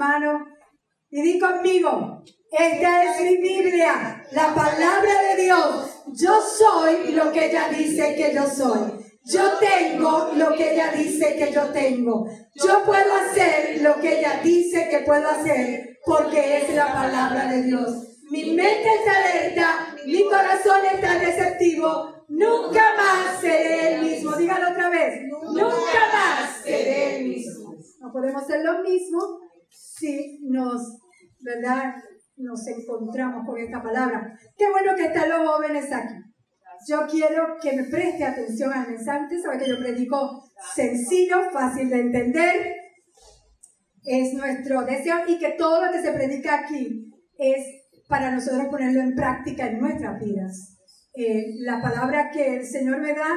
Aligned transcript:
en 0.00 0.20
tu 0.20 0.22
mano 0.30 0.46
y 1.10 1.22
di 1.22 1.38
conmigo, 1.38 2.22
esta 2.52 3.04
es 3.04 3.22
mi 3.22 3.36
Biblia, 3.36 4.24
la 4.32 4.54
palabra 4.54 5.22
de 5.28 5.42
Dios. 5.42 6.02
Yo 6.14 6.40
soy 6.40 7.12
lo 7.12 7.32
que 7.32 7.46
ella 7.46 7.68
dice 7.68 8.14
que 8.14 8.32
yo 8.34 8.46
soy. 8.46 8.92
Yo 9.24 9.58
tengo 9.58 10.30
lo 10.36 10.54
que 10.54 10.72
ella 10.72 10.92
dice 10.92 11.36
que 11.36 11.52
yo 11.52 11.64
tengo. 11.72 12.26
Yo 12.54 12.84
puedo 12.84 13.14
hacer 13.14 13.82
lo 13.82 14.00
que 14.00 14.20
ella 14.20 14.40
dice 14.42 14.88
que 14.88 15.00
puedo 15.00 15.28
hacer 15.28 15.98
porque 16.04 16.58
es 16.58 16.74
la 16.74 16.92
palabra 16.92 17.46
de 17.46 17.62
Dios. 17.64 17.90
Mi 18.30 18.52
mente 18.52 18.88
está 18.94 19.16
alerta, 19.16 19.96
mi 20.06 20.24
corazón 20.24 20.80
está 20.92 21.18
receptivo. 21.18 22.24
Nunca 22.28 22.94
más 22.96 23.40
seré 23.40 23.94
el 23.94 24.02
mismo. 24.02 24.36
Dígalo 24.36 24.70
otra 24.70 24.90
vez. 24.90 25.22
Nunca 25.28 26.00
más 26.12 26.62
seré 26.62 27.16
el 27.16 27.28
mismo. 27.28 27.74
No 27.98 28.12
podemos 28.12 28.46
ser 28.46 28.64
lo 28.64 28.82
mismo 28.82 29.40
si 29.70 30.40
nos, 30.42 30.98
¿verdad? 31.40 31.94
Nos 32.36 32.66
encontramos 32.66 33.46
con 33.46 33.58
esta 33.58 33.82
palabra. 33.82 34.38
Qué 34.56 34.70
bueno 34.70 34.94
que 34.96 35.06
están 35.06 35.28
los 35.28 35.48
jóvenes 35.48 35.92
aquí. 35.92 36.14
Yo 36.88 37.06
quiero 37.06 37.58
que 37.60 37.72
me 37.74 37.84
preste 37.84 38.24
atención 38.24 38.72
al 38.72 38.88
mensaje. 38.88 39.38
sabe 39.40 39.58
que 39.58 39.68
yo 39.68 39.78
predico 39.78 40.42
sencillo, 40.74 41.50
fácil 41.52 41.90
de 41.90 42.00
entender. 42.00 42.76
Es 44.02 44.32
nuestro 44.32 44.82
deseo 44.82 45.18
y 45.26 45.38
que 45.38 45.50
todo 45.58 45.84
lo 45.84 45.92
que 45.92 46.00
se 46.00 46.12
predica 46.12 46.60
aquí 46.60 47.10
es 47.36 47.62
para 48.08 48.30
nosotros 48.30 48.66
ponerlo 48.70 49.00
en 49.00 49.14
práctica 49.14 49.66
en 49.66 49.78
nuestras 49.78 50.18
vidas. 50.18 50.78
Eh, 51.14 51.54
la 51.60 51.82
palabra 51.82 52.30
que 52.30 52.56
el 52.56 52.66
Señor 52.66 53.00
me 53.00 53.14
da 53.14 53.28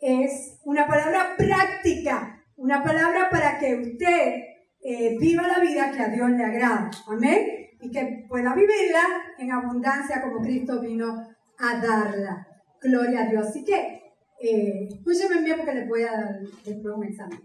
es 0.00 0.58
una 0.64 0.86
palabra 0.86 1.34
práctica, 1.36 2.44
una 2.56 2.82
palabra 2.82 3.28
para 3.30 3.58
que 3.58 3.74
usted 3.76 4.49
eh, 4.82 5.16
viva 5.18 5.46
la 5.46 5.60
vida 5.60 5.90
que 5.90 6.00
a 6.00 6.08
Dios 6.08 6.30
le 6.30 6.44
agrada. 6.44 6.90
Amén. 7.06 7.68
Y 7.80 7.90
que 7.90 8.24
pueda 8.28 8.54
vivirla 8.54 9.02
en 9.38 9.52
abundancia 9.52 10.20
como 10.22 10.40
Cristo 10.40 10.80
vino 10.80 11.26
a 11.58 11.80
darla. 11.80 12.46
Gloria 12.80 13.22
a 13.22 13.26
Dios. 13.26 13.46
Así 13.48 13.64
que, 13.64 14.00
eh, 14.40 14.88
escúcheme 14.88 15.42
bien 15.42 15.56
porque 15.56 15.74
le 15.74 15.86
voy 15.86 16.02
a 16.02 16.12
dar 16.12 16.40
después 16.64 16.94
un 16.96 17.04
examen. 17.04 17.40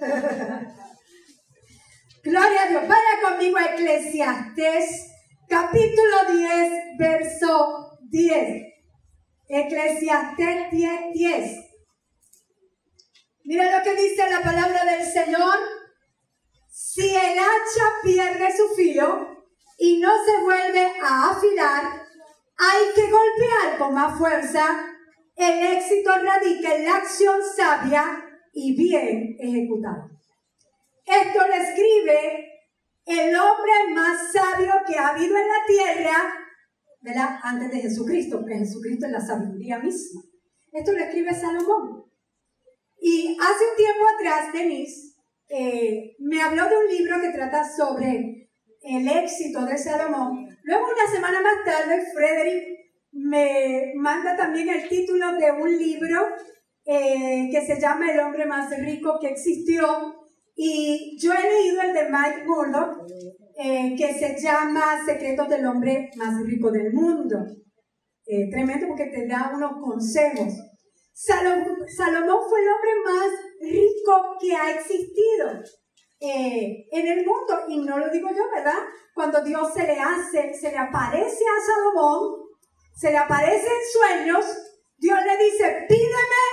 Gloria 2.22 2.62
a 2.64 2.68
Dios. 2.68 2.82
Vaya 2.88 3.20
conmigo 3.22 3.58
a 3.58 3.74
Eclesiastes 3.74 5.10
capítulo 5.48 6.32
10, 6.32 6.72
verso 6.98 7.98
10. 8.10 8.62
Eclesiastés 9.48 10.70
10, 10.70 11.12
10. 11.12 11.60
Mira 13.44 13.78
lo 13.78 13.84
que 13.84 13.94
dice 13.94 14.30
la 14.30 14.40
palabra 14.40 14.84
del 14.84 15.06
Señor. 15.06 15.83
Si 16.76 17.08
el 17.08 17.38
hacha 17.38 17.84
pierde 18.02 18.48
su 18.56 18.74
filo 18.74 19.44
y 19.78 20.00
no 20.00 20.10
se 20.24 20.42
vuelve 20.42 20.84
a 21.00 21.30
afilar, 21.30 21.84
hay 22.56 22.92
que 22.96 23.02
golpear 23.02 23.78
con 23.78 23.94
más 23.94 24.18
fuerza. 24.18 24.84
El 25.36 25.76
éxito 25.76 26.10
radica 26.20 26.74
en 26.74 26.84
la 26.84 26.96
acción 26.96 27.38
sabia 27.56 28.24
y 28.52 28.76
bien 28.76 29.36
ejecutada. 29.38 30.10
Esto 31.06 31.46
lo 31.46 31.54
escribe 31.54 32.44
el 33.06 33.36
hombre 33.36 33.94
más 33.94 34.32
sabio 34.32 34.72
que 34.84 34.98
ha 34.98 35.10
habido 35.10 35.36
en 35.36 35.46
la 35.46 35.66
tierra, 35.68 36.34
¿verdad? 37.02 37.38
Antes 37.44 37.70
de 37.70 37.82
Jesucristo, 37.82 38.40
porque 38.40 38.58
Jesucristo 38.58 39.06
es 39.06 39.12
la 39.12 39.24
sabiduría 39.24 39.78
misma. 39.78 40.22
Esto 40.72 40.90
lo 40.90 40.98
escribe 40.98 41.32
Salomón. 41.34 42.10
Y 43.00 43.38
hace 43.40 43.64
un 43.70 43.76
tiempo 43.76 44.04
atrás, 44.16 44.52
Denise 44.52 45.13
eh, 45.56 46.16
me 46.18 46.42
habló 46.42 46.68
de 46.68 46.76
un 46.76 46.88
libro 46.88 47.20
que 47.20 47.30
trata 47.30 47.62
sobre 47.64 48.48
el 48.82 49.08
éxito 49.08 49.64
de 49.64 49.78
Salomón. 49.78 50.48
Luego, 50.64 50.86
una 50.86 51.12
semana 51.12 51.40
más 51.40 51.64
tarde, 51.64 52.04
Frederick 52.12 52.64
me 53.12 53.92
manda 53.94 54.36
también 54.36 54.68
el 54.68 54.88
título 54.88 55.36
de 55.36 55.52
un 55.52 55.78
libro 55.78 56.26
eh, 56.84 57.48
que 57.52 57.64
se 57.64 57.80
llama 57.80 58.10
El 58.10 58.18
hombre 58.18 58.46
más 58.46 58.68
rico 58.80 59.16
que 59.20 59.28
existió, 59.28 60.16
y 60.56 61.16
yo 61.20 61.32
he 61.32 61.42
leído 61.42 61.82
el 61.82 61.94
de 61.94 62.10
Mike 62.10 62.44
Murdoch, 62.46 63.06
eh, 63.56 63.94
que 63.96 64.12
se 64.12 64.36
llama 64.40 65.04
Secretos 65.06 65.48
del 65.48 65.66
hombre 65.66 66.10
más 66.16 66.44
rico 66.44 66.72
del 66.72 66.92
mundo. 66.92 67.38
Tremendo 68.24 68.88
porque 68.88 69.06
te 69.06 69.28
da 69.28 69.52
unos 69.54 69.72
consejos. 69.80 70.52
Salomón 71.12 72.40
fue 72.48 72.60
el 72.60 72.68
hombre 72.68 72.90
más 73.04 73.30
rico 73.70 74.36
que 74.40 74.54
ha 74.54 74.74
existido 74.74 75.48
eh, 76.20 76.86
en 76.90 77.06
el 77.06 77.26
mundo. 77.26 77.64
Y 77.68 77.78
no 77.78 77.98
lo 77.98 78.10
digo 78.10 78.28
yo, 78.30 78.44
¿verdad? 78.54 78.78
Cuando 79.14 79.42
Dios 79.42 79.72
se 79.74 79.86
le 79.86 79.98
hace, 79.98 80.54
se 80.54 80.70
le 80.70 80.78
aparece 80.78 81.44
a 81.44 81.66
Salomón, 81.66 82.44
se 82.94 83.10
le 83.10 83.18
aparece 83.18 83.66
en 83.66 84.24
sueños, 84.24 84.44
Dios 84.96 85.18
le 85.24 85.44
dice, 85.44 85.86
pídeme 85.88 86.44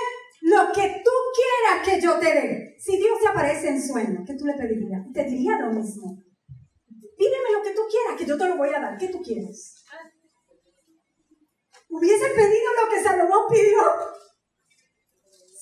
lo 0.42 0.72
que 0.72 1.02
tú 1.04 1.10
quieras 1.34 1.86
que 1.86 2.00
yo 2.00 2.18
te 2.18 2.26
dé. 2.26 2.76
Si 2.78 2.96
Dios 2.96 3.18
te 3.20 3.28
aparece 3.28 3.68
en 3.68 3.82
sueño, 3.82 4.24
¿qué 4.26 4.34
tú 4.34 4.44
le 4.44 4.54
pedirías? 4.54 5.02
Te 5.14 5.24
diría 5.24 5.58
lo 5.58 5.70
mismo. 5.70 6.22
Pídeme 7.16 7.52
lo 7.52 7.62
que 7.62 7.70
tú 7.70 7.82
quieras, 7.88 8.18
que 8.18 8.26
yo 8.26 8.36
te 8.36 8.48
lo 8.48 8.56
voy 8.56 8.70
a 8.70 8.80
dar. 8.80 8.98
¿Qué 8.98 9.08
tú 9.08 9.22
quieres? 9.22 9.84
Hubiese 11.88 12.28
pedido 12.30 12.72
lo 12.82 12.90
que 12.90 13.02
Salomón 13.02 13.46
pidió. 13.50 13.80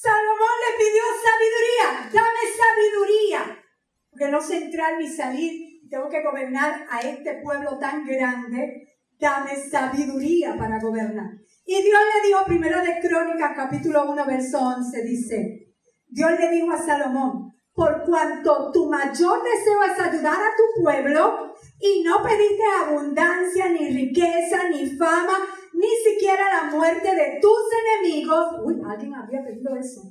Salomón 0.03 0.57
le 0.65 0.79
pidió 0.79 1.03
sabiduría. 1.29 2.11
Dame 2.11 2.43
sabiduría. 2.57 3.65
Porque 4.11 4.29
no 4.29 4.41
sé 4.41 4.57
entrar 4.57 4.97
ni 4.97 5.07
salir. 5.07 5.83
Tengo 5.91 6.09
que 6.09 6.23
gobernar 6.23 6.87
a 6.89 7.01
este 7.01 7.43
pueblo 7.43 7.79
tan 7.79 8.07
grande. 8.07 8.97
Dame 9.19 9.57
sabiduría 9.57 10.57
para 10.57 10.81
gobernar. 10.81 11.33
Y 11.67 11.83
Dios 11.83 12.01
le 12.15 12.29
dijo, 12.29 12.45
primero 12.47 12.81
de 12.83 12.99
Crónicas, 13.01 13.53
capítulo 13.55 14.11
1, 14.11 14.25
verso 14.25 14.59
11, 14.59 15.03
dice, 15.03 15.75
Dios 16.09 16.31
le 16.41 16.49
dijo 16.49 16.73
a 16.73 16.79
Salomón, 16.79 17.53
por 17.75 18.03
cuanto 18.05 18.73
tu 18.73 18.89
mayor 18.89 19.43
deseo 19.43 19.85
es 19.85 20.01
ayudar 20.01 20.35
a 20.35 20.57
tu 20.57 20.83
pueblo 20.83 21.55
y 21.79 22.03
no 22.03 22.23
pediste 22.23 22.63
abundancia, 22.87 23.69
ni 23.69 23.91
riqueza, 23.91 24.71
ni 24.71 24.87
fama, 24.97 25.39
ni 25.81 26.13
siquiera 26.13 26.49
la 26.49 26.71
muerte 26.71 27.15
de 27.15 27.39
tus 27.41 27.61
enemigos, 27.85 28.47
uy, 28.65 28.75
alguien 28.87 29.15
había 29.15 29.43
pedido 29.43 29.75
eso, 29.77 30.03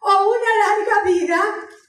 o 0.00 0.28
una 0.28 0.50
larga 0.66 1.10
vida, 1.10 1.40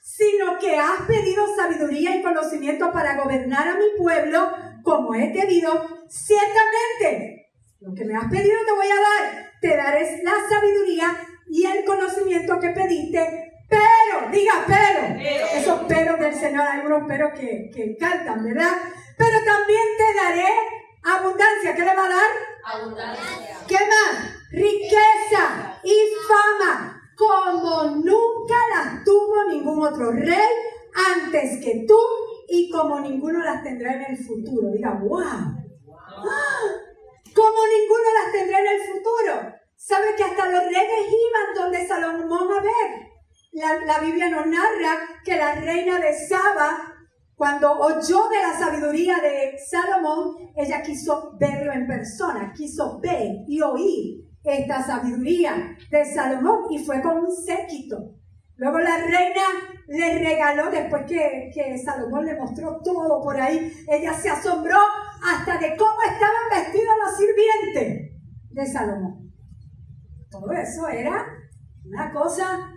sino 0.02 0.58
que 0.58 0.78
has 0.78 1.02
pedido 1.06 1.44
sabiduría 1.56 2.16
y 2.16 2.22
conocimiento 2.22 2.92
para 2.92 3.20
gobernar 3.20 3.68
a 3.68 3.76
mi 3.76 3.86
pueblo 3.98 4.52
como 4.84 5.14
he 5.14 5.32
debido, 5.32 5.72
ciertamente 6.08 7.44
lo 7.84 7.94
que 7.94 8.04
me 8.04 8.16
has 8.16 8.30
pedido 8.30 8.56
te 8.64 8.72
voy 8.72 8.86
a 8.86 8.94
dar. 8.94 9.50
Te 9.60 9.76
daré 9.76 10.22
la 10.22 10.32
sabiduría 10.48 11.06
y 11.48 11.66
el 11.66 11.84
conocimiento 11.84 12.58
que 12.58 12.70
pediste. 12.70 13.52
Pero, 13.68 14.30
diga 14.30 14.64
pero. 14.66 15.20
Esos 15.54 15.80
peros 15.80 16.18
del 16.18 16.34
Señor, 16.34 16.66
hay 16.66 16.80
unos 16.80 17.06
peros 17.06 17.32
que, 17.38 17.70
que 17.74 17.96
cantan, 17.98 18.42
¿verdad? 18.42 18.72
Pero 19.18 19.38
también 19.44 19.82
te 19.98 20.14
daré 20.14 20.48
abundancia. 21.02 21.74
¿Qué 21.74 21.82
le 21.82 21.94
va 21.94 22.06
a 22.06 22.08
dar? 22.08 22.53
¿Qué 23.68 23.74
más? 23.74 24.30
Riqueza 24.50 25.80
y 25.82 25.94
fama, 26.26 27.00
como 27.16 27.84
nunca 27.96 28.54
las 28.74 29.04
tuvo 29.04 29.44
ningún 29.50 29.82
otro 29.86 30.12
rey 30.12 30.48
antes 31.16 31.62
que 31.62 31.84
tú 31.86 31.98
y 32.48 32.70
como 32.70 33.00
ninguno 33.00 33.42
las 33.42 33.62
tendrá 33.62 33.94
en 33.94 34.12
el 34.12 34.16
futuro. 34.16 34.70
Diga, 34.70 34.92
wow. 34.92 35.64
Como 37.34 37.66
ninguno 37.66 38.08
las 38.22 38.32
tendrá 38.32 38.60
en 38.60 38.66
el 38.66 38.80
futuro. 38.80 39.54
¿Sabe 39.76 40.14
que 40.16 40.24
hasta 40.24 40.46
los 40.46 40.64
reyes 40.64 41.08
iban 41.08 41.54
donde 41.54 41.86
Salomón 41.86 42.50
a 42.50 42.60
ver? 42.62 43.10
La, 43.52 43.84
la 43.84 43.98
Biblia 43.98 44.30
nos 44.30 44.46
narra 44.46 45.20
que 45.24 45.36
la 45.36 45.54
reina 45.56 46.00
de 46.00 46.14
Saba, 46.26 46.93
cuando 47.36 47.72
oyó 47.72 48.28
de 48.28 48.42
la 48.42 48.58
sabiduría 48.58 49.16
de 49.18 49.58
Salomón, 49.58 50.36
ella 50.56 50.82
quiso 50.82 51.36
verlo 51.38 51.72
en 51.72 51.86
persona, 51.86 52.52
quiso 52.54 53.00
ver 53.00 53.44
y 53.48 53.60
oír 53.60 54.24
esta 54.44 54.84
sabiduría 54.84 55.76
de 55.90 56.04
Salomón 56.04 56.70
y 56.70 56.84
fue 56.84 57.02
con 57.02 57.18
un 57.18 57.34
séquito. 57.34 58.14
Luego 58.56 58.78
la 58.78 58.98
reina 58.98 59.42
le 59.88 60.18
regaló, 60.18 60.70
después 60.70 61.04
que, 61.08 61.50
que, 61.52 61.76
Salomón 61.78 62.24
le 62.24 62.36
mostró 62.36 62.80
todo 62.84 63.20
por 63.20 63.40
ahí, 63.40 63.72
ella 63.88 64.14
se 64.14 64.30
asombró 64.30 64.78
hasta 65.26 65.58
de 65.58 65.76
cómo 65.76 65.96
estaban 66.02 66.50
vestidos 66.52 66.94
los 67.04 67.16
sirvientes 67.16 68.12
de 68.50 68.66
Salomón. 68.66 69.32
Todo 70.30 70.52
eso 70.52 70.88
era 70.88 71.26
una 71.84 72.12
cosa. 72.12 72.70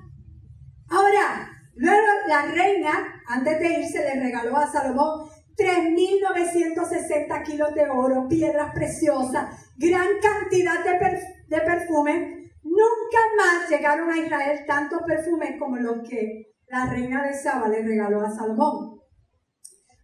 Ahora, 0.89 1.56
luego 1.77 2.07
la 2.27 2.41
reina, 2.43 3.23
antes 3.27 3.59
de 3.59 3.79
irse, 3.79 3.99
le 3.99 4.21
regaló 4.21 4.57
a 4.57 4.71
Salomón 4.71 5.29
3.960 5.55 7.43
kilos 7.43 7.73
de 7.73 7.89
oro, 7.89 8.27
piedras 8.27 8.73
preciosas, 8.73 9.55
gran 9.77 10.07
cantidad 10.21 10.83
de, 10.83 11.19
de 11.47 11.61
perfume 11.61 12.37
Nunca 12.77 13.19
más 13.37 13.69
llegaron 13.69 14.11
a 14.11 14.17
Israel 14.17 14.63
tantos 14.67 15.01
perfumes 15.07 15.55
como 15.57 15.77
los 15.77 16.07
que 16.07 16.53
la 16.67 16.85
reina 16.85 17.23
de 17.23 17.33
Saba 17.33 17.69
le 17.69 17.81
regaló 17.81 18.21
a 18.21 18.29
Salomón. 18.29 19.01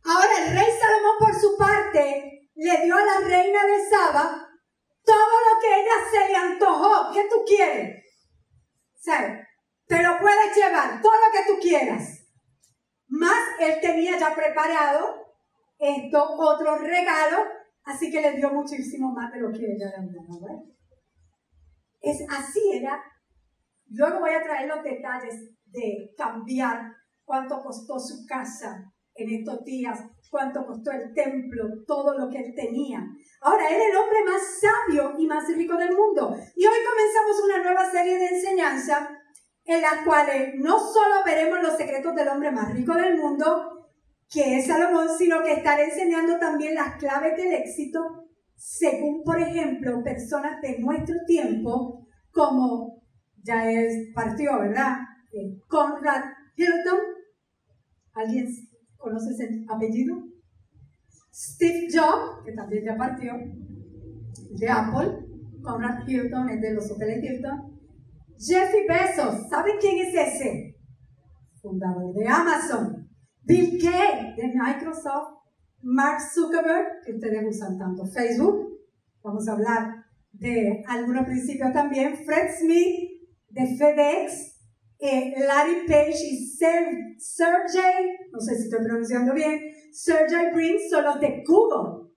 Ahora 0.06 0.46
el 0.46 0.56
rey 0.56 0.72
Salomón 0.80 1.18
por 1.20 1.36
su 1.36 1.58
parte 1.58 2.50
le 2.56 2.84
dio 2.84 2.96
a 2.96 3.06
la 3.06 3.28
reina 3.28 3.66
de 3.66 3.90
Saba 3.90 4.50
todo 5.06 5.16
lo 5.16 5.60
que 5.62 5.68
ella 5.68 5.92
se 6.10 6.30
le 6.30 6.36
antojó. 6.36 7.12
¿Qué 7.14 7.28
tú 7.30 7.44
quieres? 7.46 8.04
¿Sabes? 8.96 9.43
Te 9.88 10.02
lo 10.02 10.18
puedes 10.20 10.56
llevar, 10.56 11.02
todo 11.02 11.12
lo 11.14 11.32
que 11.32 11.54
tú 11.54 11.60
quieras. 11.62 12.24
Más 13.08 13.40
él 13.60 13.76
tenía 13.82 14.18
ya 14.18 14.34
preparado 14.34 15.24
esto, 15.78 16.36
otro 16.38 16.78
regalo, 16.78 17.38
así 17.84 18.10
que 18.12 18.22
le 18.22 18.34
dio 18.34 18.52
muchísimo 18.52 19.12
más 19.12 19.32
de 19.32 19.40
lo 19.40 19.52
que 19.52 19.60
ella 19.60 19.90
le 19.90 19.96
había 19.96 20.22
Es 22.02 22.26
así 22.30 22.72
era. 22.74 23.04
Luego 23.90 24.22
voy 24.22 24.34
a 24.34 24.42
traer 24.42 24.68
los 24.68 24.84
detalles 24.84 25.52
de 25.66 26.14
cambiar 26.18 26.94
cuánto 27.26 27.62
costó 27.62 28.00
su 28.00 28.26
casa 28.26 28.92
en 29.16 29.30
estos 29.30 29.64
días, 29.64 30.00
cuánto 30.32 30.66
costó 30.66 30.92
el 30.92 31.14
templo, 31.14 31.66
todo 31.86 32.18
lo 32.18 32.30
que 32.30 32.40
él 32.40 32.54
tenía. 32.56 33.06
Ahora, 33.42 33.68
él 33.70 33.76
es 33.76 33.90
el 33.90 33.98
hombre 33.98 34.24
más 34.26 34.42
sabio 34.60 35.14
y 35.20 35.28
más 35.28 35.48
rico 35.56 35.78
del 35.78 35.96
mundo. 35.96 36.36
Y 36.56 36.66
hoy 36.66 36.78
comenzamos 36.90 37.44
una 37.44 37.64
nueva 37.64 37.92
serie 37.92 38.18
de 38.18 38.28
enseñanzas 38.28 39.10
en 39.66 39.82
las 39.82 40.06
cuales 40.06 40.56
no 40.56 40.78
solo 40.80 41.24
veremos 41.26 41.62
los 41.62 41.78
secretos 41.78 42.16
del 42.16 42.28
hombre 42.28 42.52
más 42.52 42.74
rico 42.74 42.94
del 42.94 43.18
mundo, 43.18 43.90
que 44.30 44.58
es 44.58 44.68
Salomón, 44.68 45.08
sino 45.18 45.44
que 45.44 45.54
estaré 45.54 45.86
enseñando 45.86 46.38
también 46.40 46.76
las 46.76 46.96
claves 46.96 47.38
del 47.38 47.54
éxito, 47.54 48.28
según, 48.56 49.24
por 49.24 49.40
ejemplo, 49.40 50.04
personas 50.04 50.62
de 50.62 50.80
nuestro 50.80 51.16
tiempo, 51.28 52.08
como 52.32 53.04
ya 53.42 53.70
es 53.70 54.14
partió, 54.14 54.60
¿verdad? 54.60 54.98
Eh, 55.32 55.60
Conrad 55.68 56.24
Hilton. 56.56 57.00
¿Alguien 58.14 58.48
conoce 58.98 59.32
ese 59.32 59.66
apellido? 59.70 60.24
Steve 61.34 61.88
Jobs, 61.92 62.46
que 62.46 62.54
también 62.54 62.86
ya 62.86 62.98
partió, 62.98 63.34
de 64.52 64.70
Apple. 64.70 65.26
Conrad 65.62 66.08
Hilton 66.08 66.50
es 66.50 66.62
de 66.62 66.74
los 66.74 66.90
hoteles 66.92 67.24
Hilton. 67.24 67.73
Jeffy 68.46 68.86
Bezos, 68.88 69.48
¿saben 69.50 69.76
quién 69.80 70.00
es 70.00 70.14
ese? 70.14 70.76
Fundador 71.62 72.14
de 72.14 72.28
Amazon. 72.28 73.08
Bill 73.44 73.80
Gates 73.82 74.36
de 74.36 74.52
Microsoft. 74.54 75.40
Mark 75.82 76.20
Zuckerberg, 76.34 77.02
que 77.06 77.14
ustedes 77.14 77.46
usan 77.46 77.78
tanto 77.78 78.06
Facebook. 78.06 78.80
Vamos 79.22 79.48
a 79.48 79.54
hablar 79.54 80.06
de 80.32 80.84
algunos 80.88 81.26
principios 81.26 81.72
también. 81.74 82.18
Fred 82.26 82.50
Smith 82.60 83.22
de 83.50 83.78
FedEx. 83.78 84.54
Eh, 85.00 85.34
Larry 85.38 85.86
Page 85.86 86.16
y 86.32 86.48
Sergey, 87.20 88.08
no 88.32 88.40
sé 88.40 88.56
si 88.56 88.64
estoy 88.64 88.86
pronunciando 88.86 89.34
bien, 89.34 89.60
Sergey 89.92 90.54
Brin 90.54 90.78
son 90.90 91.04
los 91.04 91.20
de 91.20 91.44
Google. 91.46 92.10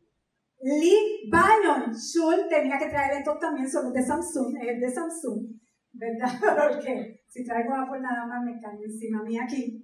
Lee 0.61 1.28
Bannon 1.28 1.93
Schultz 1.93 2.49
tenía 2.49 2.78
que 2.78 2.87
traer 2.87 3.19
estos 3.19 3.40
también, 3.40 3.69
son 3.69 3.87
los 3.87 3.93
de 3.93 4.06
Samsung, 4.06 4.56
el 4.61 4.81
de 4.81 4.88
Samsung. 4.88 5.56
¿Verdad? 5.97 6.69
Porque 6.69 7.23
si 7.29 7.45
traigo 7.45 7.75
Apple 7.75 8.01
nada 8.01 8.27
más 8.27 8.45
me 8.45 8.61
cae 8.61 8.79
encima 8.85 9.23
mí 9.23 9.39
aquí. 9.39 9.83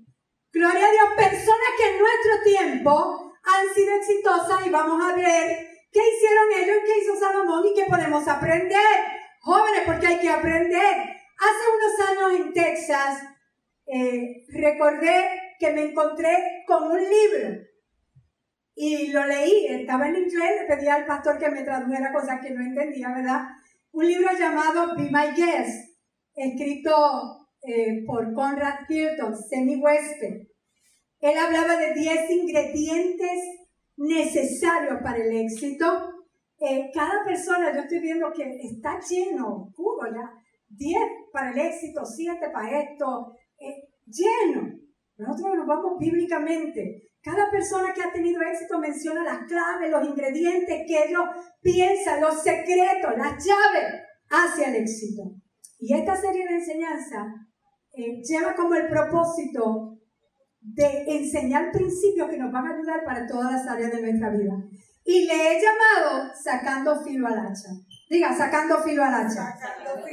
Gloria 0.53 0.87
a 0.87 0.93
Dios, 0.93 1.09
personas 1.17 1.71
que 1.79 1.89
en 1.89 1.99
nuestro 1.99 2.33
tiempo 2.45 3.33
han 3.43 3.75
sido 3.75 3.95
exitosas 3.97 4.67
y 4.67 4.71
vamos 4.71 5.03
a 5.03 5.17
ver 5.17 5.67
qué 5.91 6.01
hicieron 6.01 6.47
ellos, 6.55 6.77
qué 6.85 7.03
hizo 7.03 7.17
Salomón 7.17 7.65
y 7.67 7.75
qué 7.75 7.87
podemos 7.89 8.27
aprender. 8.29 8.79
Jóvenes, 9.41 9.83
porque 9.87 10.07
hay 10.07 10.19
que 10.21 10.29
aprender. 10.29 10.95
Hace 11.39 11.65
unos 11.75 12.11
años 12.11 12.41
en 12.41 12.53
Texas 12.53 13.23
eh, 13.87 14.45
recordé 14.49 15.55
que 15.59 15.73
me 15.73 15.91
encontré 15.91 16.65
con 16.67 16.85
un 16.93 17.01
libro 17.01 17.63
y 18.75 19.09
lo 19.09 19.27
leí, 19.27 19.67
estaba 19.67 20.09
en 20.09 20.17
inglés, 20.17 20.61
le 20.61 20.67
pedí 20.67 20.89
al 20.89 21.07
pastor 21.07 21.39
que 21.39 21.51
me 21.51 21.63
tradujera 21.63 22.13
cosas 22.13 22.41
que 22.41 22.51
no 22.51 22.63
entendía, 22.63 23.09
¿verdad? 23.11 23.49
Un 23.93 24.07
libro 24.07 24.29
llamado 24.39 24.95
Be 24.97 25.11
My 25.11 25.35
Guest 25.37 25.92
escrito 26.35 27.49
eh, 27.63 28.05
por 28.07 28.33
Conrad 28.35 28.81
Hilton, 28.89 29.37
Semi 29.37 29.77
Weston. 29.77 30.49
Él 31.21 31.39
hablaba 31.39 31.77
de 31.77 31.95
10 31.95 32.31
ingredientes 32.31 33.39
necesarios 33.97 34.99
para 35.03 35.19
el 35.19 35.33
éxito. 35.37 35.87
Eh, 36.59 36.91
cada 36.93 37.25
persona, 37.25 37.73
yo 37.73 37.83
estoy 37.83 38.01
viendo 38.01 38.33
que 38.33 38.43
está 38.63 38.99
lleno, 39.01 39.73
Google, 39.77 40.19
10 40.69 40.97
para 41.33 41.53
el 41.53 41.59
éxito, 41.59 42.05
7 42.05 42.51
para 42.53 42.81
esto, 42.81 43.33
eh, 43.59 43.89
lleno. 44.07 44.79
Nosotros 45.17 45.57
nos 45.57 45.67
vamos 45.67 45.99
bíblicamente. 45.99 47.11
Cada 47.23 47.49
persona 47.51 47.95
que 47.95 48.03
ha 48.03 48.13
tenido 48.13 48.43
éxito 48.43 48.81
menciona 48.81 49.23
las 49.23 49.47
claves, 49.47 49.91
los 49.91 50.09
ingredientes 50.09 50.85
que 50.89 51.05
ellos 51.05 51.23
piensan, 51.61 52.21
los 52.21 52.43
secretos, 52.43 53.17
las 53.17 53.45
llaves 53.45 54.03
hacia 54.29 54.69
el 54.69 54.83
éxito. 54.83 55.42
Y 55.83 55.93
esta 55.95 56.15
serie 56.15 56.47
de 56.47 56.55
enseñanza 56.55 57.27
eh, 57.93 58.23
lleva 58.23 58.55
como 58.55 58.77
el 58.77 58.87
propósito 58.87 59.99
de 60.61 61.05
enseñar 61.09 61.73
principios 61.73 62.31
que 62.31 62.39
nos 62.39 62.53
van 62.53 62.69
a 62.69 62.75
ayudar 62.77 63.05
para 63.05 63.27
todas 63.27 63.51
las 63.51 63.67
áreas 63.67 63.91
de 63.91 64.01
nuestra 64.01 64.31
vida. 64.31 64.55
Y 65.05 65.25
le 65.25 65.35
he 65.35 65.61
llamado 65.61 66.33
sacando 66.41 67.03
filo 67.03 67.27
al 67.27 67.37
hacha. 67.37 67.71
Diga, 68.09 68.33
sacando 68.33 68.79
filo 68.79 69.03
al 69.03 69.13
hacha. 69.13 69.59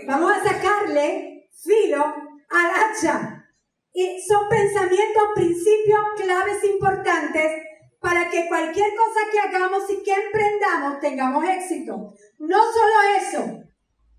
Vamos 0.08 0.32
a 0.32 0.44
sacarle 0.44 1.48
filo 1.64 2.04
al 2.04 2.72
hacha. 2.72 3.46
Y 3.94 4.20
son 4.28 4.50
pensamientos, 4.50 5.24
principios, 5.36 6.00
claves 6.18 6.64
importantes 6.64 7.62
para 8.00 8.28
que 8.28 8.48
cualquier 8.48 8.90
cosa 8.96 9.20
que 9.32 9.40
hagamos 9.40 9.84
y 9.88 10.02
que 10.02 10.14
emprendamos 10.14 11.00
tengamos 11.00 11.44
éxito. 11.48 12.16
No 12.40 12.58
solo 12.58 12.96
eso, 13.20 13.69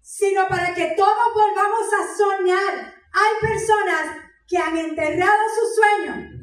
sino 0.03 0.49
para 0.49 0.75
que 0.75 0.95
todos 0.97 1.35
volvamos 1.35 1.89
a 1.93 2.17
soñar. 2.17 2.95
Hay 3.13 3.49
personas 3.49 4.17
que 4.47 4.59
han 4.59 4.77
enterrado 4.77 5.43
sus 5.55 5.75
sueños 5.75 6.41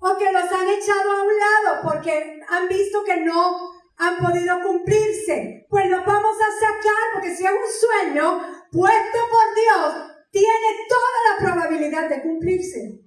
o 0.00 0.16
que 0.16 0.32
los 0.32 0.44
han 0.44 0.68
echado 0.68 1.12
a 1.12 1.22
un 1.22 1.32
lado 1.38 1.82
porque 1.82 2.40
han 2.48 2.68
visto 2.68 3.04
que 3.04 3.20
no 3.20 3.72
han 3.96 4.18
podido 4.18 4.60
cumplirse. 4.62 5.66
Pues 5.68 5.90
los 5.90 6.04
vamos 6.04 6.36
a 6.36 6.66
sacar 6.66 7.12
porque 7.12 7.34
si 7.34 7.44
es 7.44 7.50
un 7.50 8.14
sueño 8.14 8.40
puesto 8.70 9.18
por 9.30 9.54
Dios, 9.54 10.08
tiene 10.30 10.86
toda 10.88 11.18
la 11.28 11.52
probabilidad 11.52 12.08
de 12.08 12.22
cumplirse, 12.22 13.00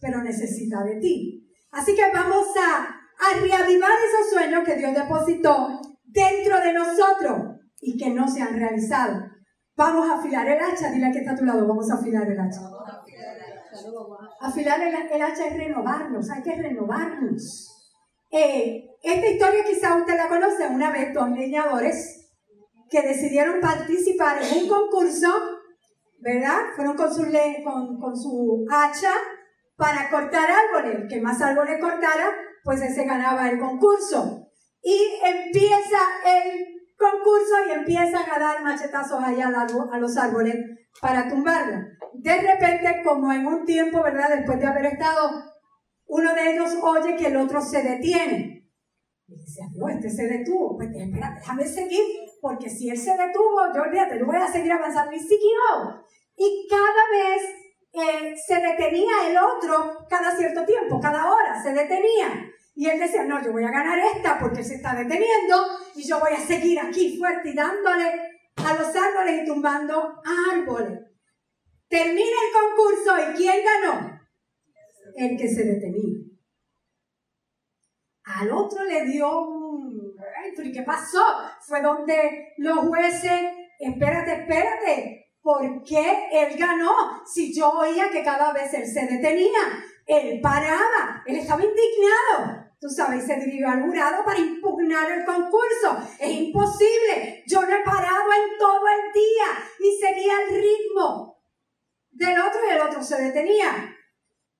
pero 0.00 0.22
necesita 0.22 0.82
de 0.84 0.96
ti. 0.96 1.48
Así 1.70 1.94
que 1.94 2.10
vamos 2.12 2.46
a, 2.56 2.84
a 2.84 3.40
reavivar 3.40 3.92
esos 3.92 4.30
sueños 4.30 4.64
que 4.64 4.76
Dios 4.76 4.94
depositó 4.94 5.80
dentro 6.04 6.60
de 6.60 6.72
nosotros 6.72 7.38
y 7.80 7.98
que 7.98 8.10
no 8.10 8.26
se 8.26 8.40
han 8.40 8.58
realizado. 8.58 9.37
Vamos 9.78 10.10
a 10.10 10.18
afilar 10.18 10.48
el 10.48 10.60
hacha. 10.60 10.90
Dile 10.90 11.12
que 11.12 11.20
está 11.20 11.30
a 11.30 11.36
tu 11.36 11.44
lado, 11.44 11.64
vamos 11.68 11.88
a 11.88 11.94
afilar 11.94 12.28
el 12.28 12.38
hacha. 12.38 12.62
Afilar 14.40 14.80
el, 14.80 15.22
hacha 15.22 15.46
es 15.46 15.56
renovarnos, 15.56 16.28
hay 16.30 16.42
que 16.42 16.56
renovarnos. 16.56 17.94
Eh, 18.28 18.90
esta 19.00 19.26
historia 19.28 19.64
quizá 19.64 19.96
usted 19.96 20.16
la 20.16 20.26
conoce. 20.26 20.66
Una 20.66 20.90
vez 20.90 21.14
dos 21.14 21.30
leñadores 21.30 22.28
que 22.90 23.02
decidieron 23.02 23.60
participar 23.60 24.42
en 24.42 24.64
un 24.64 24.68
concurso, 24.68 25.28
¿verdad? 26.18 26.58
Fueron 26.74 26.96
con 26.96 27.14
su, 27.14 27.22
con, 27.62 28.00
con 28.00 28.16
su 28.16 28.66
hacha 28.68 29.12
para 29.76 30.10
cortar 30.10 30.48
árboles. 30.50 31.06
Que 31.08 31.20
más 31.20 31.40
árboles 31.40 31.80
cortara, 31.80 32.32
pues 32.64 32.82
ese 32.82 33.04
ganaba 33.04 33.48
el 33.48 33.60
concurso. 33.60 34.48
Y 34.82 35.20
empieza 35.22 36.00
el 36.26 36.77
concurso 36.98 37.54
y 37.68 37.72
empiezan 37.72 38.28
a 38.28 38.38
dar 38.38 38.62
machetazos 38.62 39.22
allá 39.22 39.48
a 39.48 39.98
los 39.98 40.16
árboles 40.16 40.56
para 41.00 41.28
tumbarlo. 41.28 41.86
De 42.14 42.40
repente, 42.40 43.02
como 43.04 43.32
en 43.32 43.46
un 43.46 43.64
tiempo, 43.64 44.02
¿verdad? 44.02 44.36
Después 44.36 44.58
de 44.58 44.66
haber 44.66 44.86
estado, 44.86 45.30
uno 46.06 46.34
de 46.34 46.52
ellos 46.52 46.74
oye 46.82 47.16
que 47.16 47.28
el 47.28 47.36
otro 47.36 47.60
se 47.60 47.82
detiene. 47.82 48.68
Y 49.28 49.36
dice, 49.36 49.60
no, 49.76 49.88
este 49.88 50.10
se 50.10 50.26
detuvo. 50.26 50.76
Pues 50.76 50.90
espera, 50.90 51.34
déjame 51.36 51.66
seguir, 51.66 52.02
porque 52.40 52.68
si 52.68 52.90
él 52.90 52.98
se 52.98 53.12
detuvo, 53.12 53.72
yo 53.74 53.82
olvídate, 53.82 54.18
yo 54.18 54.26
voy 54.26 54.36
a 54.36 54.50
seguir 54.50 54.72
avanzando. 54.72 55.12
Y 55.12 55.20
siguió. 55.20 56.04
Y 56.34 56.66
cada 56.68 57.02
vez 57.12 57.42
eh, 57.92 58.34
se 58.36 58.54
detenía 58.54 59.28
el 59.28 59.36
otro, 59.36 60.06
cada 60.08 60.34
cierto 60.36 60.64
tiempo, 60.64 60.98
cada 61.00 61.30
hora, 61.30 61.62
se 61.62 61.72
detenía. 61.72 62.50
Y 62.78 62.88
él 62.88 63.00
decía, 63.00 63.24
no, 63.24 63.42
yo 63.44 63.50
voy 63.50 63.64
a 63.64 63.72
ganar 63.72 63.98
esta 63.98 64.38
porque 64.38 64.62
se 64.62 64.76
está 64.76 64.94
deteniendo 64.94 65.56
y 65.96 66.06
yo 66.06 66.20
voy 66.20 66.30
a 66.32 66.36
seguir 66.36 66.78
aquí 66.78 67.18
fuerte 67.18 67.50
y 67.50 67.52
dándole 67.52 68.04
a 68.54 68.74
los 68.74 68.94
árboles 68.94 69.42
y 69.42 69.46
tumbando 69.46 70.14
árboles. 70.52 71.00
Termina 71.88 72.20
el 72.22 72.52
concurso 72.54 73.32
y 73.32 73.36
¿quién 73.36 73.56
ganó? 73.64 74.20
El 75.16 75.36
que 75.36 75.48
se 75.48 75.64
detenía. 75.64 76.24
Al 78.22 78.52
otro 78.52 78.84
le 78.84 79.06
dio 79.06 79.40
un... 79.40 80.14
¿Y 80.62 80.70
qué 80.70 80.82
pasó? 80.82 81.24
Fue 81.66 81.82
donde 81.82 82.54
los 82.58 82.78
jueces, 82.86 83.40
espérate, 83.80 84.42
espérate, 84.42 85.32
¿por 85.40 85.82
qué 85.82 86.28
él 86.30 86.56
ganó? 86.56 86.92
Si 87.26 87.52
yo 87.52 87.70
oía 87.70 88.08
que 88.08 88.22
cada 88.22 88.52
vez 88.52 88.72
él 88.72 88.86
se 88.86 89.04
detenía, 89.04 89.82
él 90.06 90.40
paraba, 90.40 91.24
él 91.26 91.38
estaba 91.38 91.60
indignado. 91.60 92.67
Tú 92.80 92.88
sabes, 92.88 93.24
se 93.24 93.36
dirigió 93.36 93.68
al 93.68 93.82
jurado 93.82 94.24
para 94.24 94.38
impugnar 94.38 95.10
el 95.10 95.24
concurso. 95.24 95.98
Es 96.18 96.30
imposible. 96.30 97.42
Yo 97.46 97.60
no 97.62 97.68
he 97.68 97.84
parado 97.84 98.30
en 98.32 98.58
todo 98.58 98.82
el 98.86 99.12
día 99.12 99.46
y 99.80 99.98
seguía 100.00 100.32
el 100.42 100.56
ritmo 100.56 101.42
del 102.10 102.38
otro 102.38 102.60
y 102.66 102.74
el 102.74 102.80
otro 102.80 103.02
se 103.02 103.22
detenía. 103.22 103.94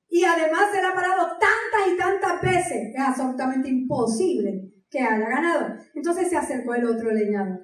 Y 0.08 0.24
además 0.24 0.70
él 0.74 0.84
ha 0.84 0.94
parado 0.94 1.26
tantas 1.38 1.92
y 1.92 1.96
tantas 1.96 2.40
veces, 2.40 2.94
es 2.94 3.00
absolutamente 3.00 3.68
imposible 3.68 4.72
que 4.90 5.00
haya 5.00 5.28
ganado. 5.28 5.76
Entonces 5.94 6.30
se 6.30 6.36
acercó 6.36 6.74
el 6.74 6.86
otro 6.86 7.10
leñador 7.10 7.60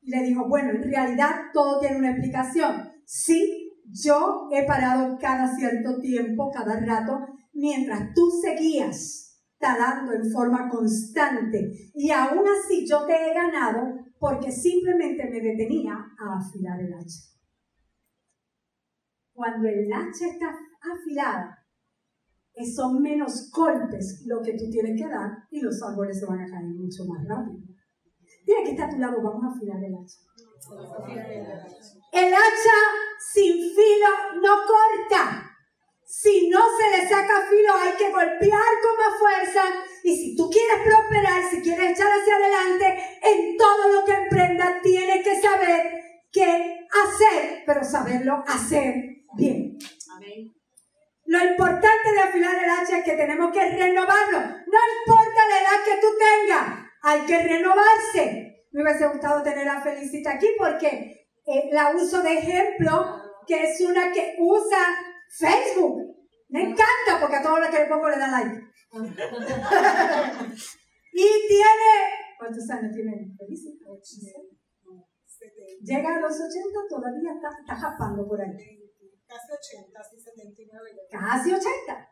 y 0.00 0.10
le 0.10 0.22
dijo, 0.22 0.48
bueno, 0.48 0.70
en 0.70 0.82
realidad 0.82 1.50
todo 1.52 1.80
tiene 1.80 1.98
una 1.98 2.10
explicación. 2.10 2.92
Sí, 3.04 3.72
yo 3.84 4.48
he 4.50 4.64
parado 4.64 5.18
cada 5.20 5.54
cierto 5.54 6.00
tiempo, 6.00 6.50
cada 6.50 6.80
rato, 6.80 7.20
mientras 7.52 8.14
tú 8.14 8.30
seguías 8.42 9.31
talando 9.62 10.12
en 10.12 10.30
forma 10.30 10.68
constante. 10.68 11.70
Y 11.94 12.10
aún 12.10 12.42
así 12.48 12.84
yo 12.84 13.06
te 13.06 13.14
he 13.14 13.32
ganado 13.32 13.94
porque 14.18 14.50
simplemente 14.50 15.24
me 15.30 15.40
detenía 15.40 15.94
a 15.94 16.38
afilar 16.38 16.80
el 16.80 16.92
hacha. 16.92 17.30
Cuando 19.32 19.68
el 19.68 19.90
hacha 19.92 20.26
está 20.26 20.50
afilada, 20.82 21.58
son 22.76 23.00
menos 23.00 23.50
golpes 23.50 24.24
lo 24.26 24.42
que 24.42 24.52
tú 24.52 24.68
tienes 24.70 25.00
que 25.00 25.08
dar 25.08 25.30
y 25.50 25.60
los 25.60 25.80
árboles 25.82 26.18
se 26.18 26.26
van 26.26 26.40
a 26.40 26.50
caer 26.50 26.66
mucho 26.66 27.04
más 27.06 27.26
rápido. 27.26 27.62
Dile 28.44 28.64
que 28.64 28.70
está 28.72 28.86
a 28.86 28.90
tu 28.90 28.98
lado, 28.98 29.22
vamos 29.22 29.44
a 29.44 29.56
afilar 29.56 29.82
el 29.82 29.94
hacha. 29.94 30.18
El 32.12 32.34
hacha 32.34 32.78
sin 33.32 33.54
filo 33.54 34.40
no 34.42 34.56
corta. 34.66 35.52
Si 36.14 36.50
no 36.50 36.60
se 36.76 36.90
le 36.94 37.08
saca 37.08 37.48
filo, 37.48 37.72
hay 37.74 37.96
que 37.96 38.12
golpear 38.12 38.72
con 38.82 38.96
más 38.98 39.18
fuerza. 39.18 39.41
Y 40.04 40.16
si 40.16 40.36
tú 40.36 40.50
quieres 40.50 40.78
prosperar, 40.84 41.42
si 41.50 41.62
quieres 41.62 41.92
echar 41.92 42.08
hacia 42.08 42.36
adelante, 42.36 43.18
en 43.22 43.56
todo 43.56 43.88
lo 43.88 44.04
que 44.04 44.12
emprendas, 44.12 44.82
tienes 44.82 45.24
que 45.24 45.40
saber 45.40 46.02
qué 46.32 46.78
hacer, 46.90 47.62
pero 47.66 47.84
saberlo 47.84 48.42
hacer 48.46 48.94
bien. 49.36 49.78
Amén. 50.14 50.52
Lo 51.26 51.44
importante 51.44 52.12
de 52.12 52.20
afilar 52.20 52.54
el 52.62 52.70
hacha 52.70 52.98
es 52.98 53.04
que 53.04 53.12
tenemos 53.12 53.52
que 53.52 53.70
renovarlo. 53.70 54.38
No 54.38 54.78
importa 54.98 55.48
la 55.48 55.60
edad 55.60 55.84
que 55.84 56.00
tú 56.00 56.08
tengas, 56.18 56.78
hay 57.02 57.20
que 57.22 57.42
renovarse. 57.42 58.66
Me 58.72 58.82
hubiese 58.82 59.06
gustado 59.06 59.42
tener 59.42 59.68
a 59.68 59.80
Felicita 59.80 60.32
aquí 60.32 60.48
porque 60.58 61.28
eh, 61.46 61.68
la 61.72 61.90
uso 61.90 62.22
de 62.22 62.38
ejemplo, 62.38 63.16
que 63.46 63.62
es 63.64 63.80
una 63.80 64.12
que 64.12 64.34
usa 64.38 64.78
Facebook. 65.38 66.12
Me 66.48 66.62
encanta 66.62 67.18
porque 67.20 67.36
a 67.36 67.42
todo 67.42 67.58
lo 67.58 67.70
que 67.70 67.78
le 67.78 67.86
pongo 67.86 68.08
le 68.08 68.18
da 68.18 68.28
like. 68.28 68.71
y 71.12 71.26
tiene. 71.48 71.92
¿Cuántos 72.38 72.68
años 72.70 72.92
tiene? 72.94 73.32
Llega 75.82 76.16
a 76.16 76.20
los 76.20 76.32
80, 76.32 76.78
todavía 76.88 77.32
está, 77.34 77.48
está 77.58 77.74
japando 77.74 78.28
por 78.28 78.40
ahí. 78.40 78.52
Casi 79.26 79.52
80, 79.80 79.92
casi 79.92 80.20
79. 80.20 80.90
Casi 81.10 81.52
80. 81.52 82.08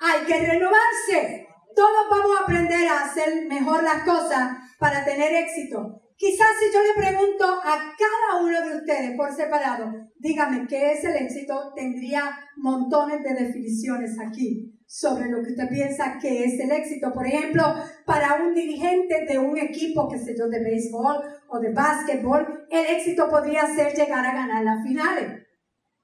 Hay 0.00 0.26
que 0.26 0.46
renovarse. 0.46 1.48
Todos 1.74 2.10
vamos 2.10 2.38
a 2.38 2.42
aprender 2.44 2.86
a 2.88 3.04
hacer 3.04 3.46
mejor 3.46 3.82
las 3.82 4.04
cosas 4.04 4.56
para 4.78 5.02
tener 5.04 5.32
éxito. 5.32 6.02
Quizás 6.16 6.48
si 6.58 6.72
yo 6.72 6.82
le 6.82 6.94
pregunto 6.94 7.44
a 7.44 7.94
cada 7.98 8.42
uno 8.42 8.60
de 8.60 8.76
ustedes 8.76 9.16
por 9.16 9.32
separado, 9.32 9.92
dígame 10.18 10.66
qué 10.66 10.92
es 10.92 11.04
el 11.04 11.16
éxito, 11.16 11.72
tendría 11.74 12.38
montones 12.56 13.22
de 13.22 13.34
definiciones 13.34 14.18
aquí 14.18 14.75
sobre 14.86 15.28
lo 15.28 15.42
que 15.42 15.50
usted 15.50 15.68
piensa 15.68 16.18
que 16.20 16.44
es 16.44 16.60
el 16.60 16.70
éxito. 16.70 17.12
Por 17.12 17.26
ejemplo, 17.26 17.62
para 18.04 18.34
un 18.34 18.54
dirigente 18.54 19.26
de 19.26 19.38
un 19.38 19.58
equipo, 19.58 20.08
qué 20.08 20.18
sé 20.18 20.36
yo, 20.38 20.48
de 20.48 20.62
béisbol 20.62 21.22
o 21.48 21.58
de 21.58 21.72
básquetbol, 21.72 22.66
el 22.70 22.86
éxito 22.86 23.28
podría 23.28 23.66
ser 23.74 23.94
llegar 23.94 24.24
a 24.24 24.34
ganar 24.34 24.64
las 24.64 24.82
finales. 24.82 25.46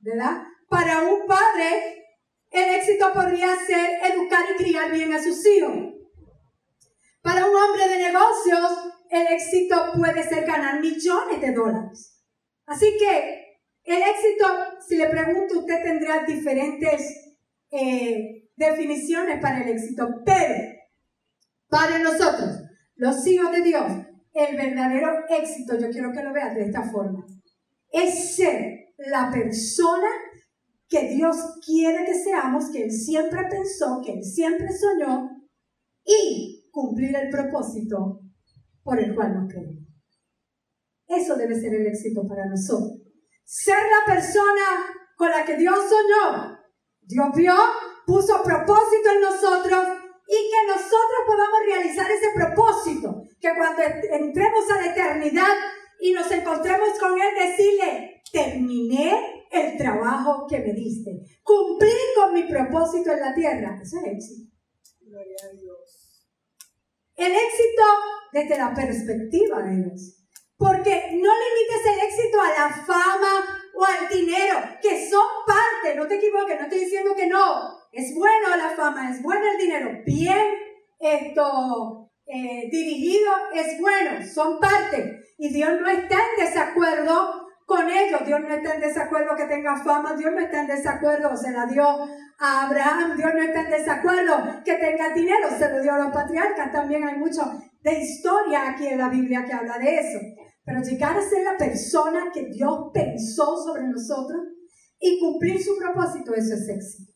¿verdad? 0.02 0.42
Para 0.68 1.00
un 1.00 1.26
padre, 1.26 2.06
el 2.50 2.74
éxito 2.74 3.12
podría 3.14 3.56
ser 3.66 4.12
educar 4.12 4.44
y 4.52 4.62
criar 4.62 4.90
bien 4.90 5.12
a 5.12 5.22
sus 5.22 5.46
hijos. 5.46 5.76
Para 7.22 7.46
un 7.46 7.54
hombre 7.54 7.88
de 7.88 7.98
negocios, 7.98 8.94
el 9.10 9.26
éxito 9.28 9.92
puede 9.96 10.22
ser 10.24 10.44
ganar 10.44 10.80
millones 10.80 11.40
de 11.40 11.52
dólares. 11.52 12.20
Así 12.66 12.96
que 12.98 13.60
el 13.84 14.02
éxito, 14.02 14.46
si 14.86 14.96
le 14.96 15.08
pregunto, 15.08 15.60
usted 15.60 15.82
tendrá 15.82 16.24
diferentes 16.24 17.36
eh, 17.70 18.41
definiciones 18.56 19.40
para 19.40 19.62
el 19.62 19.68
éxito, 19.71 20.09
pero 20.25 20.54
para 21.68 21.99
nosotros, 21.99 22.62
los 22.97 23.26
hijos 23.26 23.50
de 23.52 23.62
Dios, 23.62 23.85
el 24.35 24.56
verdadero 24.56 25.25
éxito, 25.28 25.78
yo 25.78 25.90
quiero 25.90 26.12
que 26.12 26.23
lo 26.23 26.32
veas 26.32 26.54
de 26.54 26.66
esta 26.66 26.82
forma, 26.90 27.25
es 27.90 28.37
ser 28.37 28.94
la 28.99 29.30
persona 29.30 30.09
que 30.88 31.09
Dios 31.14 31.37
quiere 31.64 32.04
que 32.04 32.14
seamos, 32.14 32.71
que 32.71 32.85
Él 32.85 32.90
siempre 32.90 33.40
pensó, 33.49 34.00
que 34.04 34.12
Él 34.12 34.23
siempre 34.23 34.68
soñó, 34.71 35.30
y 36.04 36.68
cumplir 36.71 37.14
el 37.16 37.30
propósito 37.30 38.21
por 38.82 38.99
el 38.99 39.14
cual 39.14 39.35
nos 39.35 39.52
creemos. 39.52 39.87
Eso 41.06 41.37
debe 41.37 41.59
ser 41.59 41.75
el 41.75 41.87
éxito 41.87 42.26
para 42.26 42.47
nosotros. 42.47 43.00
Ser 43.44 43.76
la 43.76 44.14
persona 44.14 44.87
con 45.16 45.30
la 45.30 45.44
que 45.44 45.56
Dios 45.56 45.76
soñó. 45.76 46.59
Dios 47.02 47.28
vio, 47.35 47.54
puso 48.12 48.42
propósito 48.42 49.11
en 49.14 49.21
nosotros 49.23 49.85
y 50.28 50.50
que 50.50 50.66
nosotros 50.66 51.21
podamos 51.26 51.61
realizar 51.66 52.11
ese 52.11 52.28
propósito. 52.35 53.23
Que 53.40 53.54
cuando 53.57 53.83
entremos 53.83 54.71
a 54.71 54.83
la 54.83 54.92
eternidad 54.92 55.54
y 55.99 56.12
nos 56.12 56.31
encontremos 56.31 56.90
con 56.99 57.19
Él, 57.19 57.49
decirle, 57.49 58.23
terminé 58.31 59.47
el 59.50 59.78
trabajo 59.78 60.47
que 60.47 60.59
me 60.59 60.75
diste, 60.75 61.11
cumplí 61.42 61.97
con 62.14 62.35
mi 62.35 62.42
propósito 62.45 63.12
en 63.12 63.21
la 63.21 63.35
tierra. 63.35 63.78
Eso 63.83 63.97
es 63.99 64.12
éxito. 64.12 64.52
Gloria 65.00 65.37
a 65.45 65.57
Dios. 65.57 66.28
El 67.16 67.33
éxito 67.33 67.83
desde 68.33 68.59
la 68.59 68.75
perspectiva 68.75 69.62
de 69.62 69.76
Dios. 69.85 70.19
Porque 70.57 70.92
no 71.12 71.31
limites 71.33 71.92
el 71.92 72.00
éxito 72.07 72.40
a 72.40 72.50
la 72.50 72.85
fama 72.85 73.62
o 73.75 73.85
al 73.85 74.09
dinero, 74.09 74.59
que 74.81 75.09
son 75.09 75.26
parte, 75.47 75.97
no 75.97 76.07
te 76.07 76.17
equivoques, 76.17 76.57
no 76.59 76.64
estoy 76.64 76.81
diciendo 76.81 77.14
que 77.17 77.26
no. 77.26 77.79
Es 77.93 78.14
bueno 78.14 78.57
la 78.57 78.71
fama, 78.71 79.11
es 79.11 79.23
bueno 79.23 79.45
el 79.50 79.59
dinero, 79.59 79.91
bien 80.07 80.55
esto 80.99 82.09
eh, 82.26 82.69
dirigido 82.71 83.33
es 83.52 83.81
bueno, 83.81 84.25
son 84.25 84.61
parte. 84.61 85.21
Y 85.37 85.52
Dios 85.52 85.81
no 85.81 85.88
está 85.88 86.14
en 86.14 86.47
desacuerdo 86.47 87.49
con 87.67 87.91
ellos. 87.91 88.25
Dios 88.25 88.41
no 88.41 88.49
está 88.55 88.75
en 88.75 88.81
desacuerdo 88.81 89.35
que 89.37 89.45
tenga 89.45 89.76
fama, 89.76 90.14
Dios 90.14 90.33
no 90.33 90.41
está 90.41 90.61
en 90.61 90.69
desacuerdo, 90.69 91.37
se 91.37 91.50
la 91.50 91.67
dio 91.67 91.85
a 92.38 92.67
Abraham, 92.67 93.17
Dios 93.17 93.31
no 93.35 93.43
está 93.43 93.62
en 93.62 93.71
desacuerdo 93.71 94.62
que 94.64 94.75
tenga 94.75 95.12
dinero, 95.12 95.49
se 95.59 95.71
lo 95.71 95.83
dio 95.83 95.93
a 95.95 95.99
los 95.99 96.12
patriarcas. 96.12 96.73
También 96.73 97.05
hay 97.05 97.17
mucho 97.17 97.43
de 97.83 97.99
historia 97.99 98.71
aquí 98.71 98.87
en 98.87 98.99
la 98.99 99.09
Biblia 99.09 99.45
que 99.45 99.52
habla 99.52 99.79
de 99.79 99.99
eso. 99.99 100.19
Pero 100.64 100.81
llegar 100.81 101.16
a 101.16 101.28
ser 101.28 101.45
la 101.45 101.57
persona 101.57 102.31
que 102.33 102.47
Dios 102.47 102.90
pensó 102.92 103.57
sobre 103.57 103.83
nosotros 103.88 104.40
y 105.00 105.19
cumplir 105.19 105.62
su 105.62 105.76
propósito, 105.76 106.35
eso 106.35 106.54
es 106.54 106.69
éxito. 106.69 107.12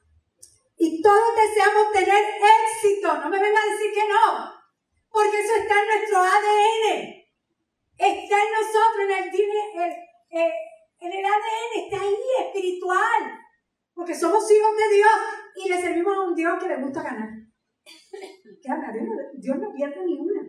Y 0.76 1.00
todos 1.00 1.34
deseamos 1.36 1.92
tener 1.92 2.22
éxito, 2.64 3.16
no 3.18 3.30
me 3.30 3.38
vengan 3.38 3.62
a 3.62 3.72
decir 3.72 3.92
que 3.94 4.08
no, 4.08 4.50
porque 5.10 5.40
eso 5.40 5.54
está 5.62 5.74
en 5.80 5.86
nuestro 5.86 6.18
ADN, 6.18 7.24
está 7.96 8.36
en 8.36 8.50
nosotros, 8.52 9.04
en 9.04 9.10
el, 9.10 9.30
el, 9.82 9.92
eh, 10.40 10.52
en 11.00 11.12
el 11.12 11.24
ADN, 11.24 11.84
está 11.84 12.00
ahí 12.02 12.16
espiritual. 12.46 13.46
Porque 13.96 14.14
somos 14.14 14.44
hijos 14.52 14.76
de 14.76 14.94
Dios 14.94 15.10
y 15.56 15.68
le 15.70 15.80
servimos 15.80 16.14
a 16.14 16.28
un 16.28 16.34
Dios 16.34 16.62
que 16.62 16.68
le 16.68 16.82
gusta 16.82 17.02
ganar. 17.02 17.30
Dios, 19.38 19.58
no 19.58 19.72
pierde 19.72 20.04
ni 20.04 20.18
una. 20.20 20.42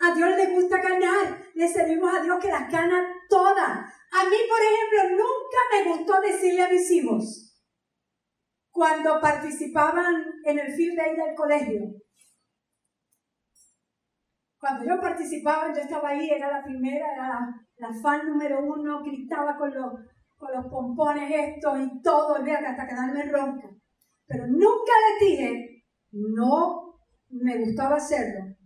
A 0.00 0.14
Dios 0.14 0.30
le 0.36 0.54
gusta 0.54 0.80
ganar. 0.80 1.42
Le 1.54 1.68
servimos 1.68 2.14
a 2.14 2.22
Dios 2.22 2.38
que 2.40 2.48
las 2.48 2.70
gana 2.70 3.04
todas. 3.28 3.68
A 3.68 4.24
mí, 4.28 4.36
por 4.48 4.60
ejemplo, 4.60 5.16
nunca 5.16 5.58
me 5.72 5.90
gustó 5.90 6.20
decirle 6.20 6.62
a 6.62 6.68
mis 6.68 6.88
cuando 8.74 9.20
participaban 9.20 10.24
en 10.44 10.58
el 10.58 10.72
field 10.72 10.96
day 10.96 11.14
del 11.14 11.34
colegio, 11.36 11.80
cuando 14.58 14.84
yo 14.84 15.00
participaba, 15.00 15.72
yo 15.72 15.80
estaba 15.80 16.08
ahí, 16.08 16.28
era 16.28 16.50
la 16.50 16.64
primera, 16.64 17.12
era 17.14 17.28
la, 17.28 17.66
la 17.76 17.94
fan 18.02 18.26
número 18.26 18.64
uno, 18.64 19.04
gritaba 19.04 19.56
con 19.56 19.72
los, 19.72 19.92
con 20.36 20.52
los 20.52 20.66
pompones 20.66 21.30
estos 21.30 21.78
y 21.78 22.02
todo, 22.02 22.34
hasta 22.34 22.86
quedarme 22.88 23.30
ronca. 23.30 23.68
Pero 24.26 24.46
nunca 24.48 24.92
les 25.08 25.28
dije, 25.28 25.84
no 26.10 26.98
me 27.28 27.58
gustaba 27.58 27.96
hacerlo. 27.96 28.56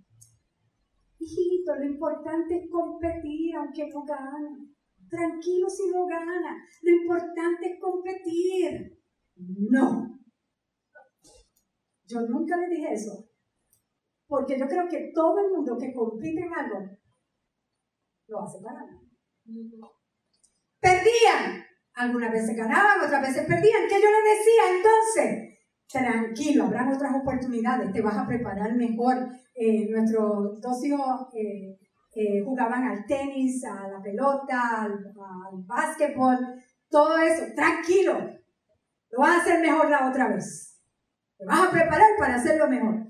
Hijito, 1.18 1.75
lo 1.75 1.84
importante 1.84 2.56
es 2.56 2.70
competir 2.70 3.56
aunque 3.56 3.88
no 3.88 4.04
gana. 4.04 4.58
Tranquilo 5.08 5.68
si 5.68 5.90
no 5.90 6.06
gana. 6.06 6.56
Lo 6.82 6.92
importante 6.92 7.72
es 7.72 7.80
competir. 7.80 8.98
No. 9.37 10.18
Yo 12.04 12.20
nunca 12.22 12.56
le 12.56 12.68
dije 12.68 12.92
eso. 12.92 13.28
Porque 14.26 14.58
yo 14.58 14.66
creo 14.66 14.88
que 14.88 15.10
todo 15.14 15.38
el 15.38 15.50
mundo 15.50 15.76
que 15.78 15.92
compite 15.94 16.40
en 16.40 16.52
algo 16.52 16.98
lo 18.28 18.42
hace 18.42 18.58
para 18.62 18.80
ganar. 18.80 19.00
Perdían. 20.80 21.64
Algunas 21.94 22.30
veces 22.30 22.56
ganaban, 22.56 23.04
otras 23.04 23.22
veces 23.22 23.46
perdían. 23.46 23.88
¿Qué 23.88 24.00
yo 24.00 24.08
les 24.08 24.38
decía 24.38 24.76
entonces? 24.76 25.48
Tranquilo, 25.90 26.64
habrán 26.64 26.92
otras 26.92 27.12
oportunidades, 27.16 27.92
te 27.92 28.02
vas 28.02 28.16
a 28.16 28.26
preparar 28.26 28.76
mejor. 28.76 29.16
Eh, 29.60 29.88
nuestros 29.90 30.60
dos 30.60 30.84
hijos 30.84 31.34
eh, 31.34 31.76
eh, 32.14 32.42
jugaban 32.44 32.84
al 32.84 33.04
tenis, 33.06 33.64
a 33.64 33.88
la 33.88 34.00
pelota, 34.00 34.82
al, 34.82 34.92
al 34.92 35.64
básquetbol, 35.66 36.38
todo 36.88 37.18
eso. 37.18 37.42
Tranquilo, 37.56 38.18
lo 39.10 39.18
vas 39.18 39.30
a 39.30 39.42
hacer 39.42 39.60
mejor 39.60 39.90
la 39.90 40.08
otra 40.08 40.28
vez. 40.28 40.80
Te 41.36 41.44
vas 41.44 41.66
a 41.66 41.70
preparar 41.72 42.08
para 42.18 42.36
hacerlo 42.36 42.68
mejor. 42.68 43.08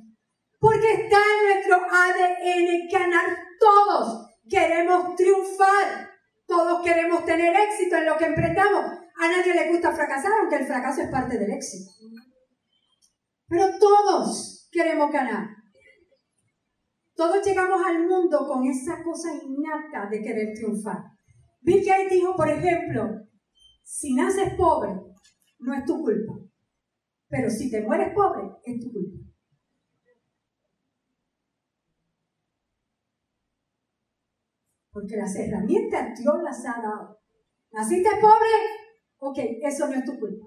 Porque 0.59 0.93
está 0.93 1.19
en 1.19 1.53
nuestro 1.53 1.77
ADN 1.77 2.89
ganar 2.91 3.27
todos. 3.61 4.27
Queremos 4.49 5.17
triunfar. 5.17 6.09
Todos 6.47 6.83
queremos 6.83 7.27
tener 7.27 7.55
éxito 7.55 7.97
en 7.97 8.07
lo 8.07 8.17
que 8.17 8.25
emprendamos. 8.25 8.85
A 9.21 9.29
nadie 9.29 9.53
le 9.53 9.71
gusta 9.71 9.93
fracasar, 9.93 10.33
aunque 10.41 10.57
el 10.57 10.67
fracaso 10.67 11.03
es 11.03 11.11
parte 11.11 11.39
del 11.39 11.51
éxito. 11.51 11.91
Pero 13.49 13.79
todos 13.79 14.69
queremos 14.73 15.13
ganar. 15.13 15.58
Todos 17.19 17.45
llegamos 17.45 17.81
al 17.85 18.07
mundo 18.07 18.47
con 18.47 18.65
esa 18.65 19.03
cosa 19.03 19.35
innata 19.35 20.09
de 20.09 20.23
querer 20.23 20.55
triunfar. 20.55 20.99
Bill 21.63 21.85
Gates 21.85 22.13
dijo, 22.13 22.37
por 22.37 22.49
ejemplo, 22.49 23.27
si 23.83 24.15
naces 24.15 24.55
pobre, 24.55 24.91
no 25.59 25.75
es 25.75 25.85
tu 25.85 26.01
culpa. 26.01 26.35
Pero 27.27 27.51
si 27.51 27.73
te 27.73 27.83
mueres 27.83 28.15
pobre, 28.15 28.43
es 28.63 28.79
tu 28.79 28.93
culpa. 28.93 29.19
Porque 34.93 35.17
las 35.17 35.35
herramientas 35.35 36.21
Dios 36.21 36.37
las 36.45 36.65
ha 36.67 36.81
dado. 36.81 37.21
¿Naciste 37.73 38.11
pobre? 38.21 38.49
Ok, 39.19 39.39
eso 39.63 39.89
no 39.89 39.95
es 39.95 40.05
tu 40.05 40.17
culpa. 40.21 40.47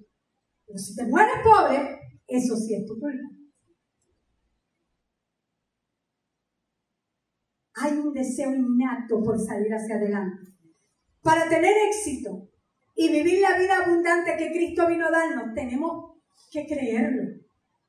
Pero 0.65 0.79
si 0.79 0.95
te 0.95 1.05
mueres 1.05 1.35
pobre, 1.43 1.99
eso 2.27 2.55
sí 2.55 2.75
es 2.75 2.85
tu 2.85 2.97
culpa. 2.97 3.41
Hay 7.81 7.93
un 7.93 8.10
deseo 8.21 8.53
innato 8.53 9.21
por 9.23 9.39
salir 9.39 9.73
hacia 9.73 9.95
adelante. 9.95 10.43
Para 11.21 11.47
tener 11.49 11.73
éxito 11.89 12.49
y 12.95 13.11
vivir 13.11 13.41
la 13.41 13.57
vida 13.57 13.77
abundante 13.83 14.37
que 14.37 14.51
Cristo 14.51 14.87
vino 14.87 15.07
a 15.07 15.11
darnos, 15.11 15.53
tenemos 15.53 16.11
que 16.51 16.65
creerlo. 16.65 17.23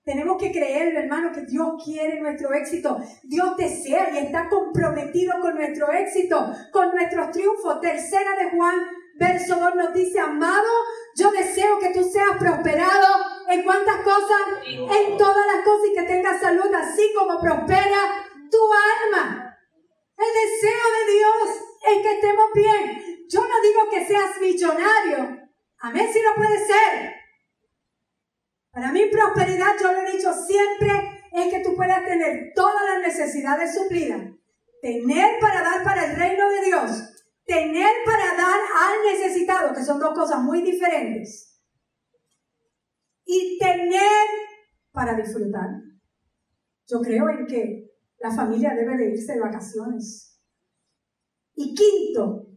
Tenemos 0.05 0.37
que 0.37 0.51
creerlo, 0.51 0.99
hermano, 0.99 1.31
que 1.33 1.43
Dios 1.43 1.75
quiere 1.85 2.21
nuestro 2.21 2.53
éxito. 2.53 2.99
Dios 3.23 3.57
desea 3.57 4.11
y 4.13 4.19
está 4.19 4.49
comprometido 4.49 5.35
con 5.41 5.55
nuestro 5.55 5.93
éxito, 5.93 6.53
con 6.73 6.91
nuestros 6.91 7.31
triunfos. 7.31 7.81
Tercera 7.81 8.31
de 8.37 8.51
Juan, 8.51 8.79
verso 9.17 9.57
2 9.61 9.77
nos 9.77 9.95
dice, 9.95 10.19
amado, 10.19 10.73
yo 11.17 11.31
deseo 11.31 11.79
que 11.79 11.93
tú 11.93 12.03
seas 12.03 12.37
prosperado 12.37 13.09
en 13.49 13.63
cuántas 13.63 13.97
cosas, 14.03 14.43
en 14.67 15.17
todas 15.17 15.47
las 15.55 15.65
cosas 15.65 15.89
y 15.93 15.95
que 15.95 16.03
tengas 16.03 16.41
salud, 16.41 16.75
así 16.75 17.03
como 17.17 17.41
prospera 17.41 18.27
tu 18.51 18.59
alma. 19.15 19.52
El 20.23 20.33
deseo 20.51 20.87
de 20.99 21.13
Dios 21.13 21.63
es 21.91 22.03
que 22.03 22.15
estemos 22.15 22.47
bien. 22.55 23.27
Yo 23.29 23.41
no 23.41 23.61
digo 23.61 23.91
que 23.91 24.07
seas 24.07 24.41
millonario. 24.41 25.49
Amén, 25.81 26.09
si 26.13 26.21
no 26.23 26.35
puede 26.37 26.59
ser. 26.59 27.15
Para 28.71 28.93
mí 28.93 29.07
prosperidad, 29.11 29.75
yo 29.81 29.93
lo 29.93 30.03
he 30.03 30.13
dicho 30.13 30.33
siempre, 30.33 31.29
es 31.33 31.53
que 31.53 31.61
tú 31.61 31.75
puedas 31.75 32.05
tener 32.05 32.53
todas 32.55 32.85
las 32.85 33.01
necesidades 33.01 33.75
suplidas. 33.75 34.21
Tener 34.81 35.41
para 35.41 35.63
dar 35.63 35.83
para 35.83 36.07
el 36.07 36.17
reino 36.17 36.49
de 36.51 36.65
Dios. 36.67 36.91
Tener 37.45 37.91
para 38.05 38.37
dar 38.37 38.61
al 38.79 39.13
necesitado, 39.13 39.75
que 39.75 39.83
son 39.83 39.99
dos 39.99 40.15
cosas 40.15 40.41
muy 40.41 40.63
diferentes. 40.63 41.61
Y 43.25 43.59
tener 43.59 44.29
para 44.93 45.15
disfrutar. 45.15 45.69
Yo 46.87 47.01
creo 47.01 47.29
en 47.29 47.47
que 47.47 47.92
la 48.23 48.31
familia 48.31 48.75
debe 48.75 48.97
de 48.97 49.11
irse 49.11 49.35
de 49.35 49.41
vacaciones. 49.41 50.41
Y 51.55 51.75
quinto, 51.75 52.49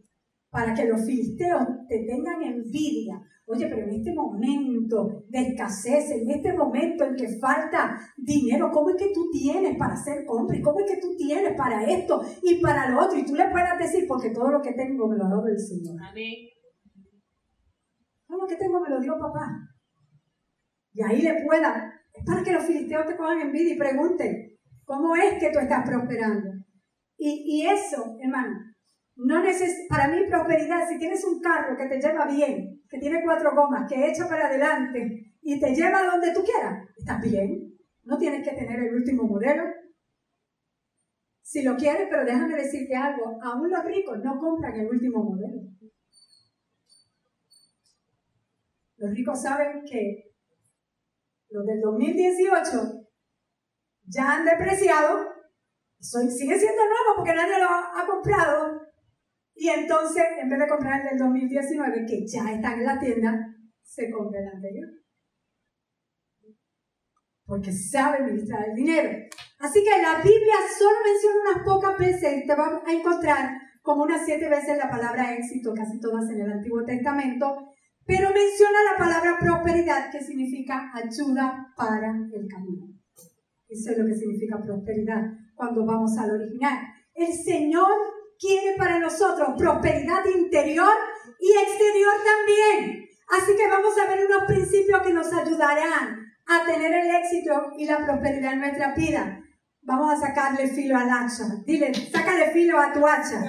para 0.50 0.74
que 0.74 0.86
los 0.86 1.04
filisteos 1.04 1.66
te 1.88 2.04
tengan 2.06 2.42
envidia 2.42 3.22
Oye, 3.48 3.68
pero 3.68 3.82
en 3.82 3.92
este 3.92 4.12
momento 4.12 5.24
de 5.28 5.38
escasez, 5.38 6.10
en 6.10 6.28
este 6.28 6.52
momento 6.52 7.04
en 7.04 7.14
que 7.14 7.38
falta 7.38 7.96
dinero, 8.16 8.70
¿cómo 8.72 8.90
es 8.90 8.96
que 8.96 9.12
tú 9.14 9.30
tienes 9.30 9.78
para 9.78 9.94
hacer 9.94 10.26
compras? 10.26 10.60
¿Cómo 10.64 10.80
es 10.80 10.90
que 10.90 11.00
tú 11.00 11.16
tienes 11.16 11.56
para 11.56 11.84
esto 11.84 12.22
y 12.42 12.60
para 12.60 12.90
lo 12.90 13.04
otro? 13.04 13.16
Y 13.16 13.24
tú 13.24 13.36
le 13.36 13.48
puedas 13.48 13.78
decir, 13.78 14.04
porque 14.08 14.30
todo 14.30 14.50
lo 14.50 14.60
que 14.60 14.72
tengo 14.72 15.06
me 15.06 15.16
lo 15.16 15.26
ha 15.26 15.28
dado 15.28 15.46
el 15.46 15.60
Señor. 15.60 15.94
Amén. 16.02 16.34
Todo 18.26 18.38
lo 18.38 18.46
que 18.48 18.56
tengo 18.56 18.80
me 18.80 18.90
lo 18.90 19.00
dio 19.00 19.16
papá. 19.16 19.46
Y 20.92 21.02
ahí 21.04 21.22
le 21.22 21.44
pueda. 21.44 21.92
Es 22.12 22.24
para 22.24 22.42
que 22.42 22.52
los 22.52 22.64
filisteos 22.64 23.06
te 23.06 23.16
cojan 23.16 23.42
envidia 23.42 23.74
y 23.74 23.78
pregunten, 23.78 24.55
¿cómo 24.86 25.14
es 25.16 25.38
que 25.38 25.50
tú 25.50 25.58
estás 25.58 25.86
prosperando? 25.86 26.50
Y, 27.18 27.60
y 27.60 27.66
eso, 27.66 28.16
hermano, 28.22 28.56
no 29.16 29.42
neces 29.42 29.86
para 29.88 30.08
mí 30.08 30.26
prosperidad, 30.28 30.88
si 30.88 30.98
tienes 30.98 31.24
un 31.24 31.40
carro 31.40 31.76
que 31.76 31.86
te 31.86 32.00
lleva 32.00 32.26
bien, 32.26 32.82
que 32.88 32.98
tiene 32.98 33.22
cuatro 33.22 33.54
gomas, 33.54 33.90
que 33.90 34.08
echa 34.08 34.28
para 34.28 34.46
adelante 34.46 35.34
y 35.42 35.60
te 35.60 35.74
lleva 35.74 36.04
donde 36.04 36.32
tú 36.32 36.42
quieras, 36.42 36.88
estás 36.96 37.20
bien. 37.20 37.74
No 38.04 38.16
tienes 38.18 38.46
que 38.46 38.54
tener 38.54 38.78
el 38.78 38.94
último 38.94 39.24
modelo. 39.24 39.64
Si 41.42 41.62
lo 41.62 41.76
quieres, 41.76 42.08
pero 42.10 42.24
déjame 42.24 42.56
decirte 42.56 42.94
algo, 42.94 43.38
aún 43.42 43.70
los 43.70 43.84
ricos 43.84 44.18
no 44.22 44.38
compran 44.38 44.74
el 44.74 44.86
último 44.86 45.22
modelo. 45.24 45.62
Los 48.98 49.10
ricos 49.14 49.42
saben 49.42 49.84
que 49.84 50.32
los 51.50 51.64
del 51.66 51.80
2018 51.80 52.95
ya 54.06 54.32
han 54.32 54.44
depreciado, 54.44 55.26
sigue 55.98 56.58
siendo 56.58 56.82
nuevo 56.82 57.16
porque 57.16 57.34
nadie 57.34 57.58
lo 57.58 57.68
ha 57.68 58.06
comprado, 58.06 58.86
y 59.56 59.70
entonces, 59.70 60.22
en 60.38 60.50
vez 60.50 60.58
de 60.58 60.68
comprar 60.68 61.00
el 61.00 61.08
del 61.08 61.18
2019, 61.18 62.04
que 62.06 62.26
ya 62.26 62.52
está 62.52 62.74
en 62.74 62.84
la 62.84 63.00
tienda, 63.00 63.56
se 63.82 64.10
compra 64.10 64.40
el 64.40 64.48
anterior. 64.48 64.88
Porque 67.46 67.72
sabe 67.72 68.18
administrar 68.18 68.68
el 68.68 68.74
dinero. 68.74 69.10
Así 69.58 69.82
que 69.82 70.02
la 70.02 70.20
Biblia 70.22 70.56
solo 70.78 70.98
menciona 71.02 71.50
unas 71.50 71.64
pocas 71.64 71.98
veces, 71.98 72.46
te 72.46 72.54
vas 72.54 72.82
a 72.86 72.92
encontrar 72.92 73.50
como 73.80 74.02
unas 74.02 74.26
siete 74.26 74.46
veces 74.48 74.76
la 74.76 74.90
palabra 74.90 75.34
éxito, 75.34 75.72
casi 75.74 75.98
todas 76.00 76.28
en 76.28 76.42
el 76.42 76.52
Antiguo 76.52 76.84
Testamento, 76.84 77.72
pero 78.04 78.28
menciona 78.30 78.78
la 78.92 78.98
palabra 78.98 79.38
prosperidad, 79.40 80.10
que 80.10 80.20
significa 80.20 80.92
ayuda 80.92 81.72
para 81.76 82.10
el 82.10 82.46
camino. 82.46 82.95
Eso 83.68 83.90
es 83.90 83.98
lo 83.98 84.06
que 84.06 84.14
significa 84.14 84.62
prosperidad 84.62 85.22
cuando 85.54 85.84
vamos 85.84 86.16
al 86.18 86.30
original. 86.30 86.78
El 87.14 87.32
Señor 87.32 87.90
quiere 88.38 88.76
para 88.76 88.98
nosotros 88.98 89.54
prosperidad 89.56 90.24
interior 90.26 90.92
y 91.40 91.52
exterior 91.52 92.14
también. 92.24 93.06
Así 93.28 93.56
que 93.56 93.68
vamos 93.68 93.94
a 93.98 94.08
ver 94.08 94.26
unos 94.26 94.44
principios 94.44 95.02
que 95.02 95.12
nos 95.12 95.32
ayudarán 95.32 96.16
a 96.46 96.64
tener 96.64 96.92
el 96.92 97.14
éxito 97.16 97.72
y 97.76 97.86
la 97.86 98.04
prosperidad 98.04 98.52
en 98.52 98.60
nuestra 98.60 98.94
vida. 98.94 99.42
Vamos 99.82 100.12
a 100.12 100.26
sacarle 100.28 100.68
filo 100.68 100.96
al 100.96 101.08
hacha. 101.08 101.44
Dile, 101.64 101.92
sácale 101.94 102.50
filo 102.52 102.78
a 102.78 102.92
tu 102.92 103.06
hacha. 103.06 103.40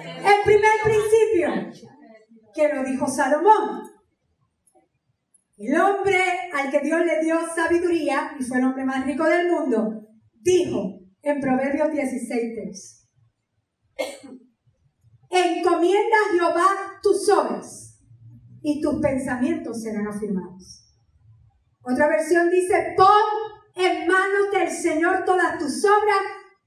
El 0.00 0.44
primer 0.44 0.72
principio 0.84 1.72
que 2.54 2.74
lo 2.74 2.84
dijo 2.84 3.06
Salomón. 3.06 3.95
El 5.56 5.80
hombre 5.80 6.22
al 6.52 6.70
que 6.70 6.80
Dios 6.80 7.00
le 7.04 7.22
dio 7.22 7.38
sabiduría, 7.54 8.36
y 8.38 8.44
fue 8.44 8.58
el 8.58 8.64
hombre 8.64 8.84
más 8.84 9.06
rico 9.06 9.24
del 9.24 9.50
mundo, 9.50 10.06
dijo 10.34 11.00
en 11.22 11.40
Proverbios 11.40 11.88
16.3. 11.88 13.06
Encomienda 15.30 16.16
a 16.16 16.32
Jehová 16.32 17.00
tus 17.02 17.28
obras 17.30 18.00
y 18.62 18.80
tus 18.82 19.00
pensamientos 19.00 19.82
serán 19.82 20.06
afirmados. 20.06 20.84
Otra 21.82 22.06
versión 22.08 22.50
dice, 22.50 22.94
pon 22.96 23.06
en 23.76 24.06
manos 24.06 24.50
del 24.52 24.70
Señor 24.70 25.24
todas 25.24 25.58
tus 25.58 25.84
obras 25.84 26.20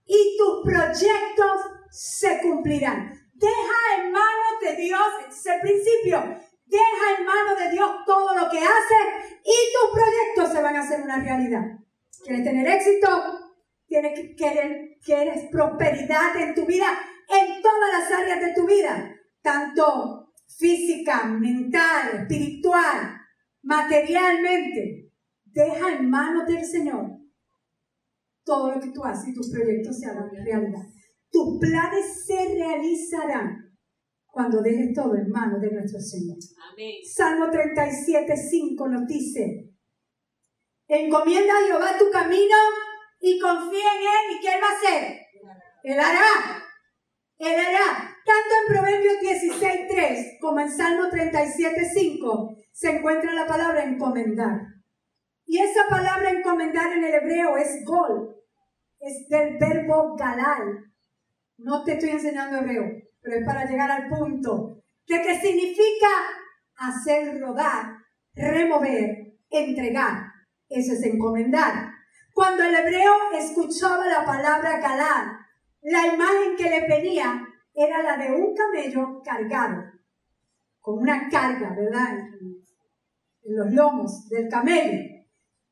y 0.06 0.38
tus 0.38 0.63
proyectos 0.63 1.62
se 1.91 2.41
cumplirán. 2.41 3.12
Deja 3.34 4.02
en 4.02 4.12
manos 4.12 4.60
de 4.62 4.75
Dios, 4.75 5.02
ese 5.30 5.52
principio, 5.62 6.38
deja 6.69 7.17
en 7.17 7.25
manos 7.25 7.60
de 7.60 7.71
Dios 7.71 7.89
todo 8.05 8.36
lo 8.36 8.49
que 8.49 8.60
hace 8.60 8.95
y 9.43 9.58
tus 9.73 9.91
proyectos 9.91 10.53
se 10.53 10.62
van 10.62 10.75
a 10.75 10.82
hacer 10.82 11.01
una 11.01 11.19
realidad. 11.19 11.63
¿Quieres 12.23 12.43
tener 12.43 12.67
éxito? 12.67 13.08
¿Quieres, 13.88 14.36
querer, 14.38 14.97
quieres 15.03 15.49
prosperidad 15.51 16.36
en 16.38 16.53
tu 16.53 16.65
vida? 16.65 16.88
en 17.29 17.62
todas 17.62 17.89
las 17.91 18.19
áreas 18.19 18.41
de 18.41 18.53
tu 18.53 18.65
vida, 18.65 19.15
tanto 19.41 20.34
física, 20.47 21.25
mental, 21.25 22.21
espiritual, 22.21 23.17
materialmente. 23.62 25.12
Deja 25.45 25.93
en 25.93 26.10
manos 26.10 26.47
del 26.47 26.65
Señor 26.65 27.19
todo 28.43 28.71
lo 28.71 28.82
que 28.82 28.89
tú 28.89 29.03
haces 29.03 29.29
y 29.29 29.34
tus 29.34 29.51
proyectos 29.51 29.99
se 29.99 30.08
harán 30.08 30.29
realidad. 30.32 30.84
Tus 31.29 31.60
planes 31.60 32.25
se 32.25 32.55
realizarán 32.55 33.68
cuando 34.32 34.62
dejes 34.62 34.94
todo 34.94 35.15
en 35.15 35.30
manos 35.30 35.62
de 35.62 35.72
nuestro 35.72 36.00
Señor. 36.00 36.38
Amén. 36.72 36.96
Salmo 37.04 37.50
37, 37.50 38.34
5 38.36 38.88
nos 38.88 39.08
dice, 39.08 39.70
encomienda 40.88 41.54
a 41.54 41.68
Jehová 41.68 41.98
tu 41.98 42.10
camino 42.12 42.56
y 43.20 43.39
confía 43.39 43.94
en 43.96 44.02
Él 44.02 44.38
y 44.38 44.39
¿qué 44.42 44.48
Él 44.54 44.62
va 44.62 44.68
a 44.68 44.78
hacer? 44.78 45.20
Él 45.84 46.00
hará. 46.00 46.63
Él 47.38 47.56
hará. 47.56 48.15
Tanto 48.26 48.56
en 48.62 48.76
Proverbios 48.76 49.20
16, 49.22 49.88
3 49.89 50.38
como 50.42 50.60
en 50.60 50.72
Salmo 50.72 51.10
37, 51.10 51.89
5 51.94 52.56
se 52.72 52.89
encuentra 52.98 53.34
la 53.34 53.48
palabra 53.48 53.84
encomendar. 53.84 54.62
Y 55.46 55.60
esa 55.60 55.88
palabra 55.89 56.30
encomendar 56.30 56.94
en 56.94 57.04
el 57.04 57.13
hebreo 57.13 57.58
es 57.58 57.84
gol. 57.86 58.36
Es 59.00 59.28
del 59.30 59.58
verbo 59.58 60.15
galal. 60.15 60.86
No 61.58 61.84
te 61.84 61.94
estoy 61.94 62.12
enseñando 62.12 62.60
hebreo, 62.60 62.84
pero 63.21 63.38
es 63.38 63.45
para 63.45 63.65
llegar 63.65 63.91
al 63.91 64.08
punto 64.08 64.82
de 65.08 65.21
que 65.21 65.39
significa 65.39 66.08
hacer 66.77 67.39
rodar, 67.39 67.97
remover, 68.34 69.38
entregar. 69.49 70.32
Eso 70.67 70.93
es 70.93 71.03
encomendar. 71.03 71.91
Cuando 72.34 72.63
el 72.63 72.75
hebreo 72.75 73.13
escuchaba 73.34 74.08
la 74.08 74.23
palabra 74.23 74.79
galal, 74.79 75.39
la 75.82 76.08
imagen 76.08 76.55
que 76.58 76.69
le 76.69 76.88
venía 76.88 77.45
era 77.73 78.03
la 78.03 78.17
de 78.17 78.32
un 78.32 78.53
camello 78.53 79.21
cargado, 79.23 79.84
con 80.79 80.99
una 80.99 81.29
carga, 81.29 81.73
¿verdad? 81.75 82.19
En 83.43 83.55
los 83.55 83.71
lomos 83.73 84.27
del 84.29 84.47
camello. 84.47 85.19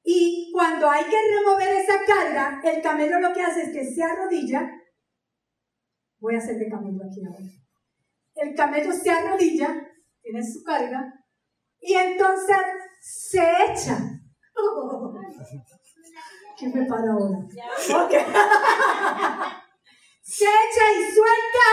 Y 0.03 0.51
cuando 0.53 0.89
hay 0.89 1.03
que 1.03 1.17
remover 1.37 1.67
esa 1.75 1.99
carga, 2.05 2.61
el 2.63 2.81
camello 2.81 3.19
lo 3.19 3.33
que 3.33 3.41
hace 3.41 3.63
es 3.63 3.69
que 3.73 3.83
se 3.83 4.03
arrodilla. 4.03 4.71
Voy 6.19 6.35
a 6.35 6.37
hacer 6.39 6.57
de 6.57 6.69
camello 6.69 6.99
aquí 7.05 7.21
ahora. 7.25 7.45
El 8.35 8.55
camello 8.55 8.91
se 8.93 9.09
arrodilla, 9.09 9.75
tiene 10.21 10.41
su 10.43 10.63
carga, 10.63 11.13
y 11.79 11.93
entonces 11.93 12.57
se 13.01 13.39
echa. 13.39 13.97
¿Qué 16.57 16.67
me 16.69 16.85
para 16.85 17.11
ahora? 17.11 17.37
Ok. 17.37 18.11
se 20.23 20.45
echa 20.45 20.91
y 20.91 21.11
suelta 21.11 21.67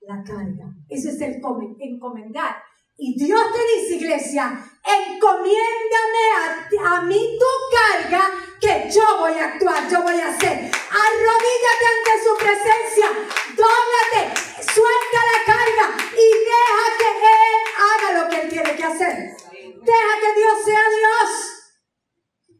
la 0.00 0.22
carga. 0.24 0.66
Eso 0.88 1.08
es 1.10 1.20
el 1.20 1.40
come- 1.40 1.76
encomendar. 1.78 2.56
Y 2.96 3.16
Dios 3.24 3.40
te 3.52 3.80
dice, 3.80 3.96
iglesia, 4.04 4.52
encomiéndame 4.84 6.24
a, 6.36 6.96
a 6.96 7.02
mí 7.02 7.38
tu 7.38 7.46
carga, 7.76 8.30
yo 8.64 9.04
voy 9.18 9.32
a 9.32 9.54
actuar, 9.54 9.88
yo 9.90 10.02
voy 10.02 10.20
a 10.20 10.28
hacer. 10.28 10.56
Arrodíllate 10.72 11.84
ante 11.94 12.12
su 12.24 12.32
presencia, 12.38 13.08
dóblate, 13.52 14.22
suelta 14.62 15.20
la 15.20 15.38
carga 15.44 15.86
y 16.12 16.26
deja 16.48 16.84
que 16.98 17.10
Él 17.12 17.54
haga 17.76 18.08
lo 18.22 18.30
que 18.30 18.40
Él 18.40 18.48
tiene 18.48 18.76
que 18.76 18.84
hacer. 18.84 19.36
Deja 19.52 20.12
que 20.20 20.40
Dios 20.40 20.56
sea 20.64 20.80
Dios. 20.80 21.28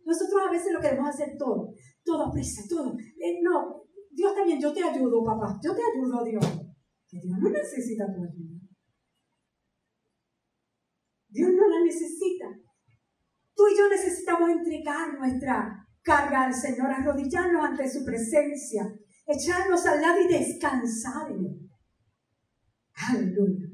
Nosotros 0.05 0.43
a 0.47 0.51
veces 0.51 0.73
lo 0.73 0.81
queremos 0.81 1.09
hacer 1.09 1.37
todo, 1.39 1.73
todo 2.05 2.31
prisa, 2.33 2.63
todo. 2.69 2.97
Eh, 2.99 3.41
no, 3.43 3.85
Dios 4.11 4.35
también, 4.35 4.61
yo 4.61 4.73
te 4.73 4.83
ayudo, 4.83 5.25
papá, 5.25 5.59
yo 5.63 5.75
te 5.75 5.83
ayudo, 5.83 6.23
Dios. 6.25 6.45
Que 7.09 7.19
Dios 7.21 7.39
no 7.41 7.49
necesita 7.49 8.07
tu 8.07 8.23
ayuda. 8.23 8.61
Dios 11.31 11.51
no 11.51 11.67
la 11.67 11.85
necesita. 11.85 12.47
Tú 13.57 13.69
y 13.69 13.79
yo 13.79 13.89
necesitamos 13.89 14.51
entregar 14.51 15.15
nuestra 15.19 15.84
carga 16.05 16.45
al 16.45 16.55
Señor, 16.55 16.93
arrodillarnos 16.93 17.65
ante 17.65 17.89
su 17.89 18.05
presencia, 18.05 18.85
echarnos 19.27 19.85
al 19.87 20.01
lado 20.01 20.21
y 20.21 20.33
descansar 20.33 21.33
en 21.33 21.47
Él. 21.47 21.71
Aleluya. 23.09 23.67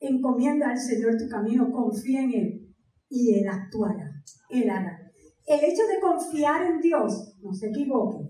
Encomienda 0.00 0.70
al 0.70 0.78
Señor 0.78 1.16
tu 1.16 1.28
camino, 1.28 1.70
confía 1.70 2.22
en 2.22 2.34
Él 2.34 2.76
y 3.08 3.38
Él 3.38 3.48
actuará. 3.48 4.10
Él 4.50 4.68
hará. 4.68 4.98
El 5.46 5.60
hecho 5.60 5.86
de 5.86 6.00
confiar 6.00 6.62
en 6.62 6.80
Dios, 6.80 7.36
no 7.40 7.52
se 7.52 7.68
equivoque, 7.68 8.28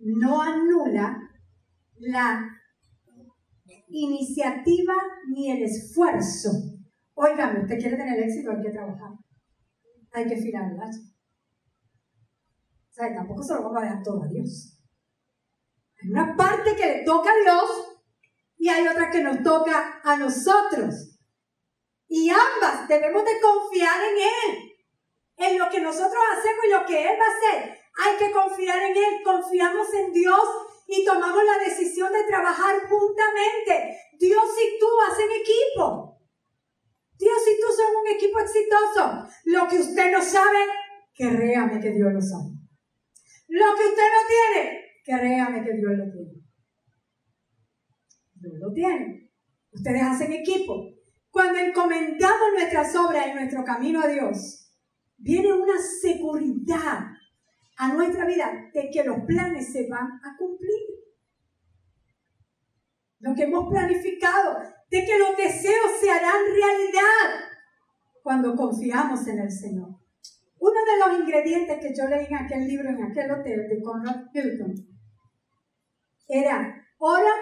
no 0.00 0.40
anula 0.40 1.18
la 1.98 2.48
iniciativa 3.88 4.94
ni 5.28 5.50
el 5.50 5.64
esfuerzo. 5.64 6.50
Óigame, 7.14 7.62
usted 7.62 7.78
quiere 7.78 7.96
tener 7.96 8.20
éxito, 8.20 8.50
hay 8.52 8.62
que 8.62 8.70
trabajar. 8.70 9.10
Hay 10.12 10.26
que 10.26 10.36
filar 10.36 10.72
el. 10.72 11.17
Tampoco 12.98 13.42
se 13.42 13.54
lo 13.54 13.62
vamos 13.62 13.78
a 13.78 13.84
dejar 13.84 14.02
todo 14.02 14.22
a 14.24 14.26
Dios. 14.26 14.76
Hay 16.02 16.10
una 16.10 16.36
parte 16.36 16.74
que 16.74 16.86
le 16.86 17.04
toca 17.04 17.30
a 17.30 17.42
Dios 17.42 18.00
y 18.56 18.68
hay 18.68 18.88
otra 18.88 19.08
que 19.08 19.22
nos 19.22 19.42
toca 19.42 20.00
a 20.02 20.16
nosotros. 20.16 21.20
Y 22.08 22.28
ambas 22.28 22.88
debemos 22.88 23.24
de 23.24 23.40
confiar 23.40 24.00
en 24.02 24.16
Él, 24.16 24.72
en 25.36 25.58
lo 25.58 25.68
que 25.70 25.80
nosotros 25.80 26.22
hacemos 26.32 26.64
y 26.64 26.70
lo 26.70 26.86
que 26.86 27.02
Él 27.02 27.18
va 27.20 27.24
a 27.24 27.36
hacer. 27.36 27.78
Hay 28.04 28.16
que 28.18 28.32
confiar 28.32 28.78
en 28.78 28.96
Él, 28.96 29.22
confiamos 29.24 29.92
en 29.94 30.12
Dios 30.12 30.48
y 30.88 31.04
tomamos 31.04 31.44
la 31.44 31.64
decisión 31.64 32.12
de 32.12 32.24
trabajar 32.24 32.80
juntamente. 32.88 33.96
Dios 34.18 34.44
y 34.44 34.78
tú 34.80 34.86
hacen 35.08 35.28
equipo. 35.30 36.18
Dios 37.16 37.38
y 37.46 37.60
tú 37.60 37.66
son 37.72 37.96
un 37.96 38.08
equipo 38.08 38.40
exitoso. 38.40 39.28
Lo 39.44 39.68
que 39.68 39.78
usted 39.78 40.10
no 40.10 40.22
sabe, 40.22 40.58
créame 41.14 41.80
que 41.80 41.90
Dios 41.90 42.12
lo 42.12 42.20
sabe. 42.20 42.57
Lo 43.48 43.74
que 43.74 43.88
usted 43.88 44.02
no 44.02 44.28
tiene, 44.28 44.80
créame 45.04 45.64
que 45.64 45.72
Dios 45.74 45.92
lo 45.96 46.12
tiene. 46.12 46.32
Dios 48.34 48.54
lo 48.60 48.72
tiene. 48.72 49.32
Ustedes 49.72 50.02
hacen 50.02 50.32
equipo. 50.32 50.94
Cuando 51.30 51.58
encomendamos 51.58 52.52
nuestras 52.54 52.94
obras 52.96 53.26
y 53.28 53.34
nuestro 53.34 53.64
camino 53.64 54.00
a 54.00 54.08
Dios, 54.08 54.70
viene 55.16 55.52
una 55.52 55.78
seguridad 55.78 57.06
a 57.76 57.94
nuestra 57.94 58.26
vida 58.26 58.70
de 58.72 58.90
que 58.90 59.04
los 59.04 59.18
planes 59.26 59.72
se 59.72 59.88
van 59.88 60.06
a 60.06 60.36
cumplir. 60.36 60.98
Lo 63.20 63.34
que 63.34 63.44
hemos 63.44 63.68
planificado, 63.68 64.58
de 64.90 65.04
que 65.04 65.18
los 65.18 65.36
deseos 65.36 65.92
se 66.00 66.10
harán 66.10 66.44
realidad 66.46 67.48
cuando 68.22 68.54
confiamos 68.54 69.26
en 69.26 69.38
el 69.40 69.50
Señor. 69.50 70.07
Uno 70.60 70.80
de 70.84 70.98
los 70.98 71.20
ingredientes 71.20 71.78
que 71.80 71.94
yo 71.94 72.08
leí 72.08 72.26
en 72.26 72.36
aquel 72.36 72.66
libro, 72.66 72.88
en 72.88 73.04
aquel 73.04 73.30
hotel 73.30 73.68
de 73.68 73.82
Conrad 73.82 74.26
Hilton, 74.32 74.74
era 76.28 76.84
ora 76.98 77.32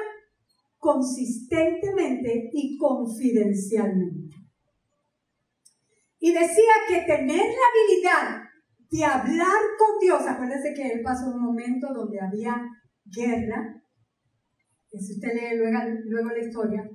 consistentemente 0.78 2.50
y 2.52 2.76
confidencialmente. 2.78 4.36
Y 6.18 6.32
decía 6.32 6.74
que 6.88 7.00
tener 7.02 7.36
la 7.36 7.66
habilidad 7.70 8.46
de 8.90 9.04
hablar 9.04 9.60
con 9.78 9.98
Dios, 10.00 10.22
acuérdense 10.26 10.74
que 10.74 10.86
él 10.92 11.02
pasó 11.02 11.26
un 11.28 11.42
momento 11.42 11.92
donde 11.92 12.20
había 12.20 12.56
guerra, 13.04 13.82
que 14.88 14.98
si 14.98 15.14
usted 15.14 15.34
lee 15.34 15.58
luego, 15.58 15.78
luego 16.04 16.28
la 16.30 16.38
historia, 16.38 16.90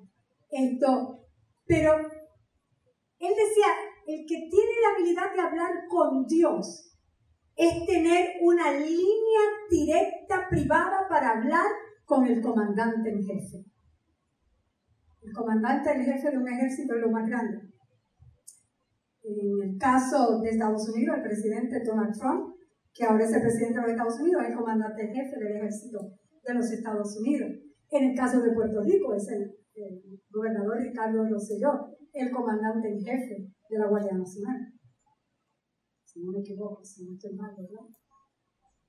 esto, 0.50 1.26
pero 1.66 1.98
él 1.98 3.34
decía, 3.36 3.68
el 4.08 4.26
que 4.28 4.48
tiene 4.50 4.74
la 4.82 4.96
habilidad 4.96 5.34
de 5.34 5.42
hablar 5.42 5.72
con 5.88 6.26
Dios 6.26 6.92
es 7.56 7.86
tener 7.86 8.38
una 8.42 8.72
línea 8.72 9.42
directa 9.70 10.48
privada 10.50 11.08
para 11.10 11.32
hablar 11.32 11.68
con 12.06 12.26
el 12.26 12.42
comandante 12.42 13.10
en 13.10 13.24
jefe. 13.24 13.66
El 15.22 15.34
comandante 15.34 15.92
en 15.92 16.04
jefe 16.04 16.32
de 16.32 16.38
un 16.38 16.48
ejército 16.48 16.96
es 16.96 17.02
lo 17.02 17.12
más 17.12 17.28
grande. 17.28 17.60
En 19.24 19.70
el 19.70 19.78
caso 19.78 20.40
de 20.40 20.50
Estados 20.50 20.90
Unidos, 20.90 21.18
el 21.18 21.24
presidente 21.24 21.84
Donald 21.86 22.18
Trump, 22.18 22.56
que 22.94 23.06
ahora 23.06 23.24
es 23.24 23.34
el 23.34 23.42
presidente 23.42 23.76
de 23.76 23.82
los 23.82 23.92
Estados 23.92 24.20
Unidos, 24.20 24.42
es 24.42 24.50
el 24.50 24.58
comandante 24.58 25.02
en 25.04 25.14
jefe 25.14 25.40
del 25.40 25.58
ejército 25.58 26.00
de 26.44 26.54
los 26.54 26.72
Estados 26.72 27.18
Unidos. 27.20 27.52
En 27.92 28.10
el 28.10 28.16
caso 28.16 28.42
de 28.42 28.52
Puerto 28.52 28.82
Rico, 28.82 29.14
es 29.14 29.28
el, 29.30 29.56
el 29.76 30.22
gobernador 30.32 30.80
Ricardo 30.80 31.30
Rosselló, 31.30 31.96
el 32.14 32.32
comandante 32.32 32.90
en 32.90 33.00
jefe 33.00 33.54
de 33.70 33.80
la 33.80 33.88
Guardia 33.88 34.14
Nacional. 34.14 34.74
Si 36.04 36.24
no 36.24 36.32
me 36.32 36.40
equivoco, 36.40 36.84
si 36.84 37.06
no 37.06 37.14
estoy 37.14 37.34
mal, 37.34 37.56
¿verdad? 37.58 37.88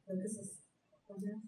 Creo 0.05 0.19
que. 0.19 0.29
¿verdad? 1.09 1.39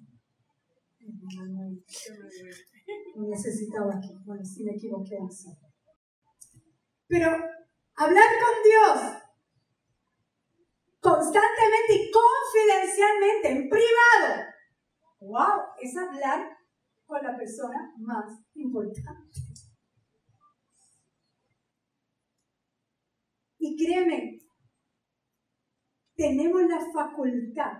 No 3.16 3.28
necesitaba 3.28 3.94
aquí. 3.96 4.14
Bueno, 4.24 4.44
si 4.44 4.64
me 4.64 4.72
equivoqué 4.72 5.18
así. 5.18 5.48
Pero 7.06 7.28
hablar 7.96 8.28
con 8.40 8.62
Dios 8.64 9.24
constantemente 11.00 11.94
y 11.94 12.10
confidencialmente, 12.10 13.50
en 13.50 13.68
privado, 13.68 14.46
wow, 15.20 15.74
es 15.80 15.94
hablar 15.96 16.56
con 17.04 17.22
la 17.22 17.36
persona 17.36 17.94
más 17.98 18.40
importante. 18.54 19.43
Créeme, 23.76 24.38
tenemos 26.16 26.62
la 26.62 26.80
facultad 26.92 27.72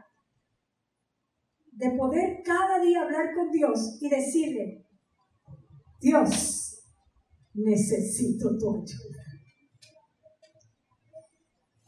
de 1.73 1.91
poder 1.91 2.43
cada 2.45 2.81
día 2.81 3.03
hablar 3.03 3.35
con 3.35 3.51
Dios 3.51 3.99
y 4.01 4.09
decirle, 4.09 4.87
Dios, 6.01 6.85
necesito 7.55 8.57
tu 8.59 8.71
ayuda. 8.71 9.25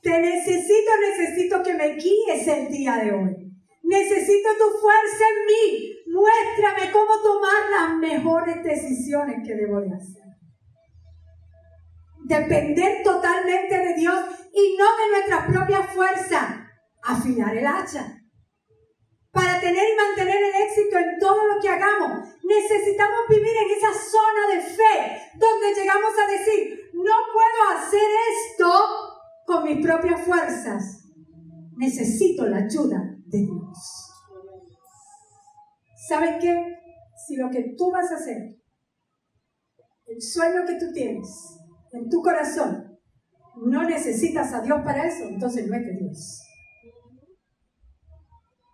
Te 0.03 0.21
necesito, 0.21 0.91
necesito 1.01 1.63
que 1.63 1.75
me 1.75 1.95
guíes 1.97 2.47
el 2.47 2.69
día 2.69 2.97
de 2.97 3.13
hoy. 3.13 3.47
Necesito 3.83 4.49
tu 4.57 4.79
fuerza 4.79 5.25
en 5.35 5.47
mí. 5.47 5.93
Muéstrame 6.07 6.93
cómo 6.93 7.13
tomar 7.23 7.71
las 7.71 7.99
mejores 7.99 8.63
decisiones 8.63 9.47
que 9.47 9.55
debo 9.55 9.81
de 9.81 9.95
hacer. 9.95 10.26
Depender 12.27 13.05
totalmente 13.05 13.79
de 13.79 13.95
Dios 13.95 14.19
y 14.53 14.77
no 14.77 14.85
de 14.97 15.11
nuestra 15.13 15.47
propia 15.47 15.85
fuerza. 15.85 16.69
Afinar 17.05 17.57
el 17.57 17.65
hacha. 17.65 18.21
Para 19.31 19.61
tener 19.61 19.85
y 19.85 19.97
mantener 19.97 20.43
el 20.43 20.63
éxito 20.67 20.99
en 20.99 21.21
todo 21.21 21.47
lo 21.47 21.61
que 21.63 21.69
hagamos, 21.69 22.27
necesitamos 22.43 23.21
vivir 23.29 23.53
en 23.65 23.77
esa 23.77 23.93
zona 23.93 24.55
de 24.55 24.61
fe 24.61 25.23
donde 25.35 25.81
llegamos 25.81 26.13
a 26.19 26.31
decir, 26.33 26.91
no 26.95 27.15
puedo 27.33 27.79
hacer 27.79 28.09
esto 28.35 28.73
con 29.47 29.63
mis 29.63 29.87
propias 29.87 30.21
fuerzas. 30.23 31.05
Necesito 31.77 32.47
la 32.47 32.57
ayuda 32.57 33.05
de 33.27 33.39
Dios. 33.39 34.11
¿Sabes 36.09 36.37
qué? 36.41 36.77
Si 37.25 37.37
lo 37.37 37.51
que 37.51 37.75
tú 37.77 37.93
vas 37.93 38.11
a 38.11 38.17
hacer, 38.17 38.57
el 40.07 40.21
sueño 40.21 40.65
que 40.67 40.75
tú 40.75 40.93
tienes 40.93 41.29
en 41.97 42.09
tu 42.09 42.21
corazón, 42.21 42.99
no 43.57 43.83
necesitas 43.85 44.53
a 44.53 44.61
Dios 44.61 44.81
para 44.85 45.07
eso, 45.07 45.25
entonces 45.29 45.67
no 45.67 45.77
es 45.77 45.87
de 45.87 45.97
Dios. 45.99 46.43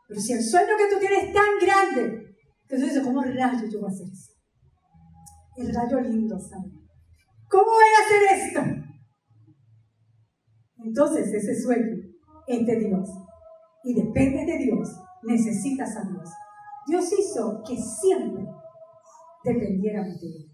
Pero 0.09 0.21
si 0.21 0.33
el 0.33 0.43
sueño 0.43 0.75
que 0.77 0.95
tú 0.95 1.01
tienes 1.01 1.25
es 1.25 1.33
tan 1.33 1.59
grande, 1.61 2.37
que 2.69 2.77
tú 2.77 2.83
dices, 2.83 3.03
¿cómo 3.03 3.23
rayo 3.23 3.67
yo 3.71 3.81
voy 3.81 3.91
a 3.91 3.93
hacer 3.93 4.07
eso? 4.07 4.33
El 5.57 5.75
rayo 5.75 6.01
lindo, 6.01 6.39
¿sabes? 6.39 6.73
¿Cómo 7.49 7.65
voy 7.65 7.85
a 7.85 8.05
hacer 8.05 8.39
esto? 8.41 8.61
Entonces 10.85 11.33
ese 11.33 11.63
sueño 11.63 11.97
es 12.47 12.67
de 12.67 12.77
Dios. 12.77 13.09
Y 13.85 13.95
depende 13.95 14.45
de 14.45 14.59
Dios, 14.59 14.89
necesitas 15.23 15.97
a 15.97 16.03
Dios. 16.03 16.29
Dios 16.87 17.13
hizo 17.13 17.63
que 17.67 17.77
siempre 17.77 18.45
dependiéramos 19.45 20.21
de 20.21 20.27
Él. 20.27 20.52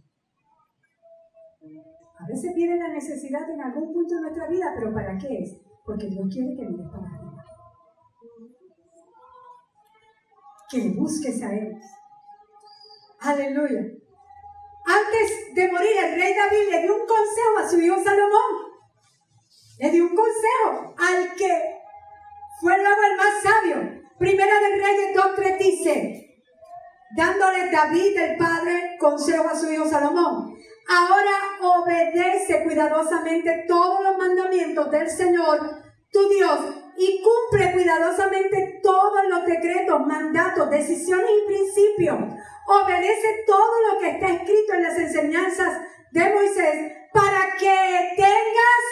Veces 2.38 2.54
viene 2.54 2.76
la 2.76 2.86
necesidad 2.86 3.50
en 3.50 3.60
algún 3.60 3.92
punto 3.92 4.14
de 4.14 4.20
nuestra 4.20 4.46
vida, 4.46 4.72
pero 4.76 4.94
¿para 4.94 5.18
qué 5.18 5.40
es? 5.40 5.56
Porque 5.84 6.06
Dios 6.06 6.24
quiere 6.32 6.54
que 6.54 6.66
mires 6.66 6.86
para 6.86 7.04
arriba. 7.04 7.44
Que 10.70 10.78
le 10.78 10.90
busques 10.90 11.42
a 11.42 11.52
Él. 11.52 11.76
Aleluya. 13.18 13.80
Antes 13.80 15.52
de 15.52 15.72
morir, 15.72 15.90
el 16.04 16.14
rey 16.14 16.32
David 16.32 16.70
le 16.70 16.82
dio 16.82 16.94
un 16.94 17.08
consejo 17.08 17.58
a 17.58 17.68
su 17.68 17.80
hijo 17.80 17.96
Salomón. 18.04 18.52
Le 19.80 19.90
dio 19.90 20.04
un 20.04 20.14
consejo 20.14 20.94
al 20.96 21.34
que 21.34 21.80
fue 22.60 22.78
luego 22.78 23.00
el 23.02 23.16
más 23.16 23.42
sabio. 23.42 24.02
Primera 24.16 24.60
de 24.60 24.76
Reyes 24.76 25.16
2.3 25.16 25.58
dice, 25.58 26.44
dándole 27.16 27.68
David 27.72 28.16
el 28.16 28.36
padre 28.36 28.96
consejo 29.00 29.48
a 29.48 29.56
su 29.56 29.72
hijo 29.72 29.88
Salomón. 29.88 30.56
Ahora 30.88 31.58
obedece 31.60 32.64
cuidadosamente 32.64 33.66
todos 33.68 34.02
los 34.02 34.16
mandamientos 34.16 34.90
del 34.90 35.10
Señor, 35.10 35.60
tu 36.10 36.28
Dios, 36.30 36.60
y 36.96 37.22
cumple 37.22 37.72
cuidadosamente 37.72 38.80
todos 38.82 39.28
los 39.28 39.44
decretos, 39.44 40.06
mandatos, 40.06 40.70
decisiones 40.70 41.30
y 41.30 41.46
principios. 41.46 42.18
Obedece 42.66 43.44
todo 43.46 43.92
lo 43.92 43.98
que 44.00 44.10
está 44.12 44.28
escrito 44.28 44.72
en 44.72 44.82
las 44.82 44.98
enseñanzas 44.98 45.78
de 46.10 46.32
Moisés 46.32 46.92
para 47.12 47.54
que 47.58 48.14
tengas, 48.16 48.84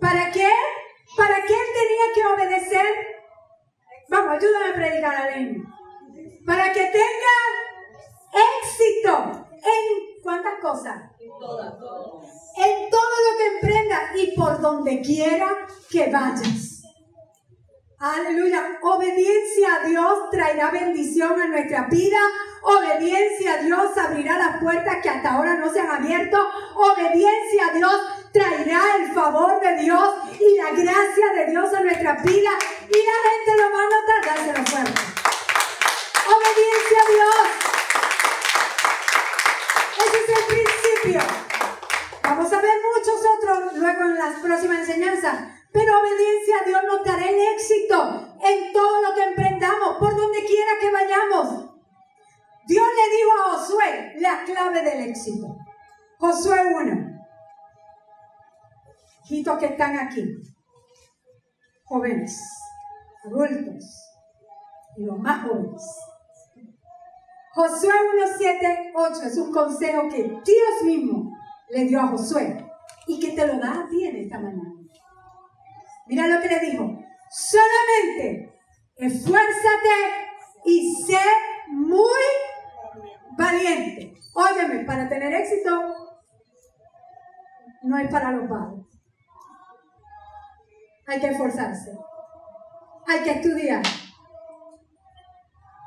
¿para 0.00 0.32
qué? 0.32 0.48
¿Para 1.16 1.36
qué 1.42 1.54
tenía 1.54 2.14
que 2.14 2.26
obedecer? 2.26 2.86
Vamos, 4.08 4.32
ayúdame 4.32 4.66
a 4.70 4.74
predicar 4.74 5.14
a 5.14 5.28
Para 6.46 6.72
que 6.72 6.84
tenga 6.84 7.36
éxito 8.62 9.46
en 9.62 10.11
cuántas 10.22 10.60
cosas. 10.60 11.02
En 11.20 12.90
todo 12.90 13.14
lo 13.24 13.38
que 13.38 13.46
emprenda 13.54 14.12
y 14.16 14.36
por 14.36 14.60
donde 14.60 15.00
quiera 15.00 15.66
que 15.90 16.10
vayas. 16.10 16.82
Aleluya. 17.98 18.80
Obediencia 18.82 19.76
a 19.76 19.86
Dios 19.86 20.30
traerá 20.32 20.72
bendición 20.72 21.40
a 21.40 21.46
nuestra 21.46 21.86
vida. 21.86 22.18
Obediencia 22.62 23.54
a 23.54 23.56
Dios 23.58 23.96
abrirá 23.96 24.38
las 24.38 24.60
puertas 24.60 24.96
que 25.00 25.08
hasta 25.08 25.34
ahora 25.34 25.54
no 25.54 25.72
se 25.72 25.80
han 25.80 25.90
abierto. 25.90 26.36
Obediencia 26.74 27.68
a 27.70 27.74
Dios 27.74 27.94
traerá 28.32 28.82
el 28.98 29.12
favor 29.12 29.60
de 29.60 29.84
Dios 29.84 30.14
y 30.40 30.56
la 30.56 30.70
gracia 30.70 31.26
de 31.32 31.50
Dios 31.52 31.72
a 31.72 31.80
nuestra 31.80 32.14
vida. 32.24 32.50
Y 32.88 32.98
la 33.06 33.18
gente 33.30 33.62
lo 33.62 33.70
va 33.70 33.78
a 33.78 33.86
notar. 33.86 34.24
Dáselo 34.26 34.66
fuerte. 34.66 35.00
Obediencia 36.26 36.98
a 36.98 37.12
Dios. 37.12 37.72
Ese 40.04 40.18
es 40.18 40.28
el 40.28 40.44
Vamos 42.22 42.52
a 42.52 42.60
ver 42.62 42.74
muchos 42.94 43.20
otros 43.36 43.76
luego 43.76 44.02
en 44.04 44.14
las 44.14 44.40
próximas 44.40 44.88
enseñanzas. 44.88 45.48
Pero 45.72 45.98
obediencia 45.98 46.56
a 46.60 46.64
Dios 46.66 46.80
nos 46.86 47.04
dará 47.04 47.28
el 47.28 47.38
éxito 47.54 48.36
en 48.42 48.72
todo 48.72 49.02
lo 49.02 49.14
que 49.14 49.24
emprendamos, 49.24 49.96
por 49.98 50.16
donde 50.16 50.44
quiera 50.44 50.72
que 50.80 50.90
vayamos. 50.90 51.72
Dios 52.66 52.86
le 52.86 53.16
dijo 53.16 53.30
a 53.32 53.50
Josué 53.50 54.12
la 54.18 54.44
clave 54.44 54.82
del 54.82 55.08
éxito. 55.08 55.56
Josué 56.18 56.60
1. 56.74 57.12
Hijitos 59.24 59.58
que 59.58 59.66
están 59.66 59.98
aquí, 59.98 60.24
jóvenes, 61.84 62.38
adultos 63.24 63.84
y 64.96 65.04
los 65.04 65.18
más 65.18 65.46
jóvenes. 65.46 65.82
Josué 67.54 67.92
1, 68.16 68.26
7, 68.38 68.92
8 68.94 69.22
es 69.24 69.36
un 69.36 69.52
consejo 69.52 70.08
que 70.08 70.22
Dios 70.22 70.82
mismo 70.84 71.36
le 71.68 71.84
dio 71.84 72.00
a 72.00 72.08
Josué 72.08 72.66
y 73.06 73.20
que 73.20 73.32
te 73.32 73.46
lo 73.46 73.58
da 73.58 73.72
a 73.72 73.88
ti 73.88 74.04
en 74.04 74.16
esta 74.16 74.38
mañana. 74.38 74.72
Mira 76.06 76.26
lo 76.28 76.40
que 76.40 76.48
le 76.48 76.60
dijo. 76.60 76.98
Solamente 77.30 78.58
esfuérzate 78.96 79.96
y 80.64 80.94
sé 81.04 81.20
muy 81.68 82.22
valiente. 83.36 84.14
Óyeme, 84.34 84.84
para 84.84 85.08
tener 85.08 85.32
éxito 85.34 85.70
no 87.82 87.98
es 87.98 88.10
para 88.10 88.32
los 88.32 88.48
padres. 88.48 88.86
Hay 91.06 91.20
que 91.20 91.28
esforzarse. 91.28 91.98
Hay 93.06 93.20
que 93.24 93.30
estudiar. 93.32 93.82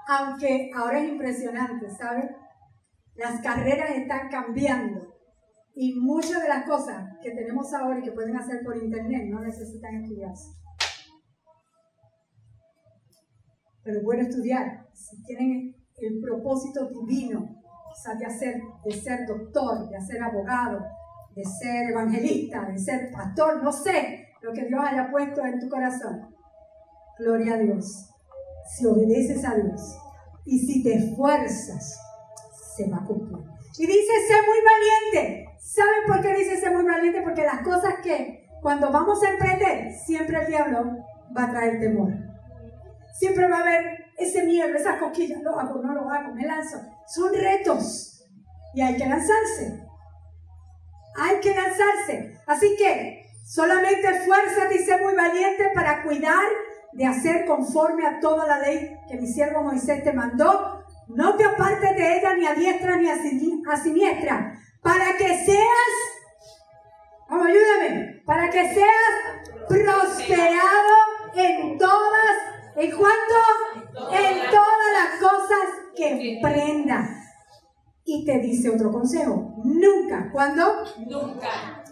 Aunque 0.07 0.71
ahora 0.75 0.99
es 0.99 1.09
impresionante, 1.09 1.89
¿sabes? 1.89 2.25
Las 3.15 3.41
carreras 3.41 3.91
están 3.91 4.29
cambiando. 4.29 5.15
Y 5.73 5.99
muchas 5.99 6.41
de 6.41 6.49
las 6.49 6.65
cosas 6.65 7.17
que 7.21 7.31
tenemos 7.31 7.73
ahora 7.73 7.99
y 7.99 8.03
que 8.03 8.11
pueden 8.11 8.37
hacer 8.37 8.63
por 8.63 8.77
internet 8.77 9.23
no 9.29 9.41
necesitan 9.41 9.95
estudiarse. 9.95 10.51
Pero 13.83 14.01
bueno 14.03 14.23
estudiar. 14.23 14.87
Si 14.93 15.21
tienen 15.23 15.75
el 15.97 16.19
propósito 16.21 16.89
divino, 16.89 17.45
quizás 17.93 18.19
de, 18.19 18.25
hacer, 18.25 18.61
de 18.83 18.91
ser 18.91 19.27
doctor, 19.27 19.89
de 19.89 20.01
ser 20.01 20.23
abogado, 20.23 20.79
de 21.35 21.43
ser 21.43 21.91
evangelista, 21.91 22.65
de 22.65 22.77
ser 22.77 23.11
pastor, 23.11 23.61
no 23.63 23.71
sé 23.71 24.29
lo 24.41 24.53
que 24.53 24.65
Dios 24.65 24.81
haya 24.81 25.11
puesto 25.11 25.45
en 25.45 25.59
tu 25.59 25.67
corazón. 25.67 26.33
Gloria 27.19 27.55
a 27.55 27.57
Dios. 27.57 28.14
Si 28.65 28.85
obedeces 28.85 29.45
a 29.45 29.55
Dios 29.55 29.97
y 30.45 30.59
si 30.59 30.83
te 30.83 30.95
esfuerzas, 30.95 31.99
se 32.75 32.89
va 32.89 32.97
a 32.97 33.05
cumplir. 33.05 33.45
Y 33.77 33.85
dice, 33.85 34.11
sé 34.27 34.33
muy 34.47 35.13
valiente. 35.13 35.49
¿Saben 35.59 36.05
por 36.07 36.21
qué 36.21 36.33
dice 36.35 36.57
ser 36.57 36.73
muy 36.73 36.83
valiente? 36.83 37.21
Porque 37.21 37.43
las 37.43 37.61
cosas 37.61 37.95
que 38.03 38.47
cuando 38.61 38.91
vamos 38.91 39.21
a 39.23 39.29
emprender, 39.29 39.93
siempre 39.93 40.39
el 40.39 40.47
diablo 40.47 40.97
va 41.35 41.43
a 41.43 41.51
traer 41.51 41.79
temor. 41.79 42.13
Siempre 43.19 43.49
va 43.49 43.57
a 43.57 43.61
haber 43.61 44.05
ese 44.17 44.43
miedo, 44.43 44.75
esas 44.75 44.99
cosquillas, 44.99 45.41
lo 45.41 45.59
hago, 45.59 45.81
no 45.81 45.93
lo 45.93 46.09
hago, 46.09 46.33
me 46.33 46.45
lanzo. 46.45 46.77
Son 47.07 47.33
retos 47.33 48.25
y 48.73 48.81
hay 48.81 48.97
que 48.97 49.05
lanzarse. 49.05 49.83
Hay 51.17 51.39
que 51.39 51.53
lanzarse. 51.53 52.39
Así 52.45 52.75
que 52.77 53.25
solamente 53.45 54.07
esfuérzate 54.07 54.75
y 54.75 54.85
sé 54.85 54.97
muy 55.01 55.15
valiente 55.15 55.69
para 55.73 56.03
cuidar 56.03 56.45
de 56.95 57.05
hacer 57.05 57.45
conforme 57.45 58.07
a 58.07 58.19
toda 58.19 58.47
la 58.47 58.59
ley 58.59 58.97
que 59.07 59.17
mi 59.17 59.27
siervo 59.27 59.61
Moisés 59.61 60.03
te 60.03 60.13
mandó. 60.13 60.83
No 61.07 61.35
te 61.35 61.45
apartes 61.45 61.95
de 61.95 62.17
ella 62.17 62.35
ni 62.35 62.47
a 62.47 62.55
diestra 62.55 62.97
ni 62.97 63.09
a 63.09 63.77
siniestra 63.77 64.57
para 64.81 65.17
que 65.17 65.45
seas, 65.45 65.93
vamos, 67.29 67.47
ayúdame, 67.47 68.21
para 68.25 68.49
que 68.49 68.73
seas 68.73 69.67
prosperado 69.67 70.95
en 71.35 71.77
todas, 71.77 72.35
¿en 72.75 72.91
cuánto? 72.91 74.11
En 74.11 74.49
todas 74.49 74.75
que 75.95 76.39
prenda. 76.41 77.07
Y 78.03 78.25
te 78.25 78.39
dice 78.39 78.69
otro 78.69 78.91
consejo, 78.91 79.55
nunca, 79.63 80.29
¿cuándo? 80.31 80.83
Nunca. 81.07 81.83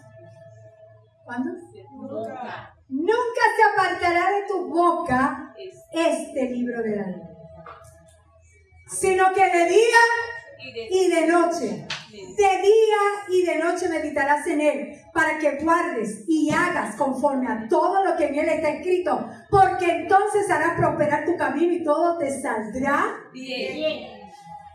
¿Cuándo? 1.25 1.51
Nunca. 1.95 2.75
Nunca 2.89 3.41
se 3.55 3.63
apartará 3.63 4.32
tu 4.47 4.69
boca 4.69 5.53
este 5.91 6.49
libro 6.49 6.81
de 6.81 6.95
la 6.95 7.07
ley, 7.07 7.21
sino 8.87 9.33
que 9.33 9.45
de 9.45 9.65
día 9.65 10.89
y 10.89 11.09
de 11.09 11.27
noche, 11.27 11.87
de 12.11 12.61
día 12.61 13.01
y 13.29 13.45
de 13.45 13.57
noche 13.57 13.89
meditarás 13.89 14.47
en 14.47 14.61
él, 14.61 15.01
para 15.13 15.37
que 15.37 15.57
guardes 15.57 16.23
y 16.27 16.51
hagas 16.51 16.95
conforme 16.95 17.51
a 17.51 17.67
todo 17.67 18.03
lo 18.03 18.15
que 18.15 18.27
en 18.27 18.35
él 18.35 18.49
está 18.49 18.69
escrito, 18.69 19.29
porque 19.49 19.85
entonces 19.85 20.49
harás 20.49 20.77
prosperar 20.77 21.25
tu 21.25 21.37
camino 21.37 21.73
y 21.73 21.83
todo 21.83 22.17
te 22.17 22.41
saldrá 22.41 23.17
Bien. 23.31 24.23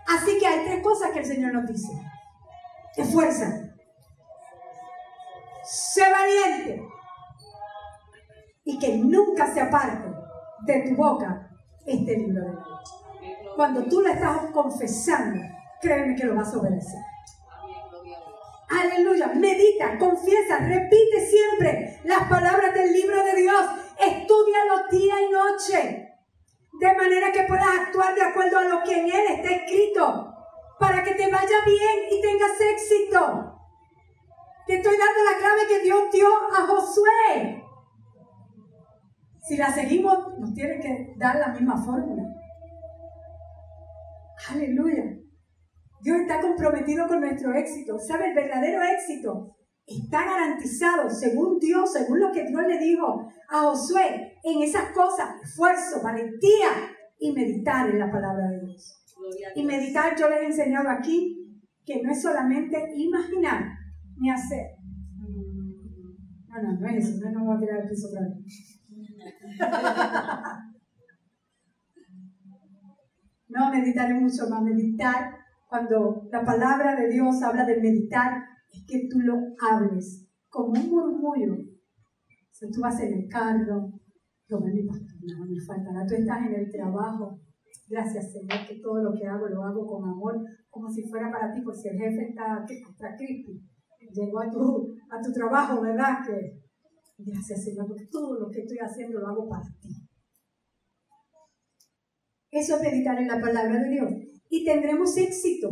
Así 0.09 0.39
que 0.39 0.47
hay 0.47 0.65
tres 0.65 0.83
cosas 0.83 1.11
que 1.11 1.19
el 1.19 1.27
Señor 1.27 1.53
nos 1.53 1.67
dice. 1.67 1.93
Esfuerza. 2.97 3.69
Sé 5.65 6.03
valiente. 6.11 6.83
Y 8.69 8.79
que 8.79 8.99
nunca 8.99 9.51
se 9.55 9.63
aparte 9.63 10.07
de 10.67 10.81
tu 10.83 10.95
boca 10.95 11.49
este 11.87 12.19
libro 12.19 12.43
de 12.43 12.49
la 12.49 12.53
ley. 12.53 13.49
Cuando 13.57 13.83
tú 13.85 14.03
lo 14.03 14.11
estás 14.11 14.51
confesando, 14.53 15.41
créeme 15.81 16.15
que 16.15 16.27
lo 16.27 16.35
vas 16.35 16.53
a 16.53 16.59
obedecer. 16.59 17.01
Aleluya. 18.69 19.29
Medita, 19.29 19.97
confiesa, 19.97 20.59
repite 20.59 21.27
siempre 21.27 21.99
las 22.05 22.29
palabras 22.29 22.75
del 22.75 22.93
libro 22.93 23.25
de 23.25 23.37
Dios. 23.37 23.65
Estudialo 24.07 24.89
día 24.91 25.15
y 25.23 25.33
noche. 25.33 26.13
De 26.79 26.95
manera 26.95 27.33
que 27.33 27.45
puedas 27.45 27.69
actuar 27.87 28.15
de 28.15 28.23
acuerdo 28.23 28.59
a 28.59 28.65
lo 28.65 28.83
que 28.83 29.01
en 29.01 29.07
él 29.07 29.25
está 29.31 29.51
escrito. 29.51 30.35
Para 30.79 31.03
que 31.03 31.15
te 31.15 31.33
vaya 31.33 31.65
bien 31.65 31.99
y 32.11 32.21
tengas 32.21 32.61
éxito. 32.61 33.55
Te 34.67 34.77
estoy 34.77 34.97
dando 34.99 35.25
la 35.25 35.39
clave 35.39 35.67
que 35.67 35.81
Dios 35.81 36.03
dio 36.13 36.29
a 36.55 36.67
Josué. 36.67 37.65
Si 39.49 39.57
la 39.57 39.73
seguimos, 39.73 40.39
nos 40.39 40.53
tiene 40.53 40.79
que 40.79 41.15
dar 41.17 41.37
la 41.37 41.49
misma 41.49 41.83
fórmula. 41.83 42.23
Aleluya. 44.51 45.05
Dios 46.03 46.21
está 46.21 46.41
comprometido 46.41 47.09
con 47.09 47.21
nuestro 47.21 47.55
éxito. 47.55 47.99
¿Sabe? 47.99 48.29
El 48.29 48.35
verdadero 48.35 48.83
éxito 48.83 49.57
está 49.87 50.27
garantizado 50.27 51.09
según 51.09 51.59
Dios, 51.59 51.91
según 51.91 52.21
lo 52.21 52.31
que 52.31 52.45
Dios 52.45 52.63
le 52.67 52.79
dijo 52.79 53.27
a 53.49 53.61
Josué, 53.61 54.35
en 54.45 54.63
esas 54.63 54.93
cosas, 54.93 55.29
esfuerzo, 55.43 56.03
valentía 56.03 56.69
y 57.19 57.33
meditar 57.33 57.89
en 57.89 57.99
la 57.99 58.11
palabra 58.11 58.51
de 58.51 58.67
Dios. 58.67 59.03
Y 59.55 59.65
meditar, 59.65 60.15
yo 60.15 60.29
les 60.29 60.43
he 60.43 60.47
enseñado 60.47 60.91
aquí 60.91 61.59
que 61.87 62.03
no 62.03 62.13
es 62.13 62.21
solamente 62.21 62.93
imaginar 62.95 63.65
ni 64.19 64.31
hacer. 64.31 64.77
No, 66.49 66.63
no, 66.63 66.81
no 66.81 66.87
es 66.87 67.09
eso, 67.09 67.19
no, 67.25 67.31
no 67.33 67.47
voy 67.47 67.57
a 67.57 67.61
tirar 67.61 67.81
el 67.81 67.89
piso 67.89 68.09
otra 68.09 68.21
vez. 68.21 68.78
No, 73.49 73.71
meditar 73.71 74.13
es 74.13 74.21
mucho 74.21 74.49
más. 74.51 74.63
Meditar, 74.63 75.35
cuando 75.69 76.29
la 76.31 76.45
palabra 76.45 76.95
de 76.95 77.09
Dios 77.09 77.43
habla 77.43 77.65
de 77.65 77.81
meditar, 77.81 78.45
es 78.71 78.85
que 78.87 79.09
tú 79.11 79.21
lo 79.21 79.35
hables 79.59 80.29
como 80.49 80.69
un 80.69 80.91
murmullo. 80.91 81.57
Si 82.51 82.71
tú 82.71 82.81
vas 82.81 83.01
en 83.01 83.15
el 83.15 83.29
carro, 83.29 83.93
lo 84.49 84.61
mi 84.61 84.83
pastor, 84.83 85.17
no 85.39 85.47
me 85.47 85.61
faltará. 85.61 86.07
Tú 86.07 86.15
estás 86.15 86.47
en 86.47 86.55
el 86.55 86.71
trabajo. 86.71 87.41
Gracias, 87.89 88.33
Señor, 88.33 88.67
que 88.69 88.81
todo 88.83 89.03
lo 89.03 89.15
que 89.15 89.27
hago 89.27 89.49
lo 89.49 89.65
hago 89.65 89.87
con 89.87 90.05
amor, 90.09 90.45
como 90.69 90.91
si 90.91 91.09
fuera 91.09 91.31
para 91.31 91.53
ti, 91.53 91.63
pues 91.63 91.81
si 91.81 91.89
el 91.89 91.99
jefe 91.99 92.29
está, 92.29 92.65
está 92.69 93.17
creepy, 93.17 93.63
llegó 94.13 94.41
a 94.41 94.51
tu, 94.51 94.95
a 95.11 95.23
tu 95.23 95.33
trabajo, 95.33 95.81
¿verdad? 95.81 96.19
Que, 96.27 96.61
gracias, 97.19 97.65
Señor, 97.65 97.87
porque 97.87 98.07
todo 98.07 98.39
lo 98.39 98.51
que 98.51 98.61
estoy 98.61 98.79
haciendo 98.79 99.21
lo 99.21 99.29
hago 99.29 99.49
para 99.49 99.65
ti. 99.83 99.89
Eso 102.51 102.77
es 102.77 102.83
meditar 102.83 103.19
en 103.19 103.29
la 103.29 103.41
palabra 103.41 103.83
de 103.83 103.91
Dios. 103.91 104.11
Y 104.49 104.65
tendremos 104.65 105.17
éxito 105.17 105.71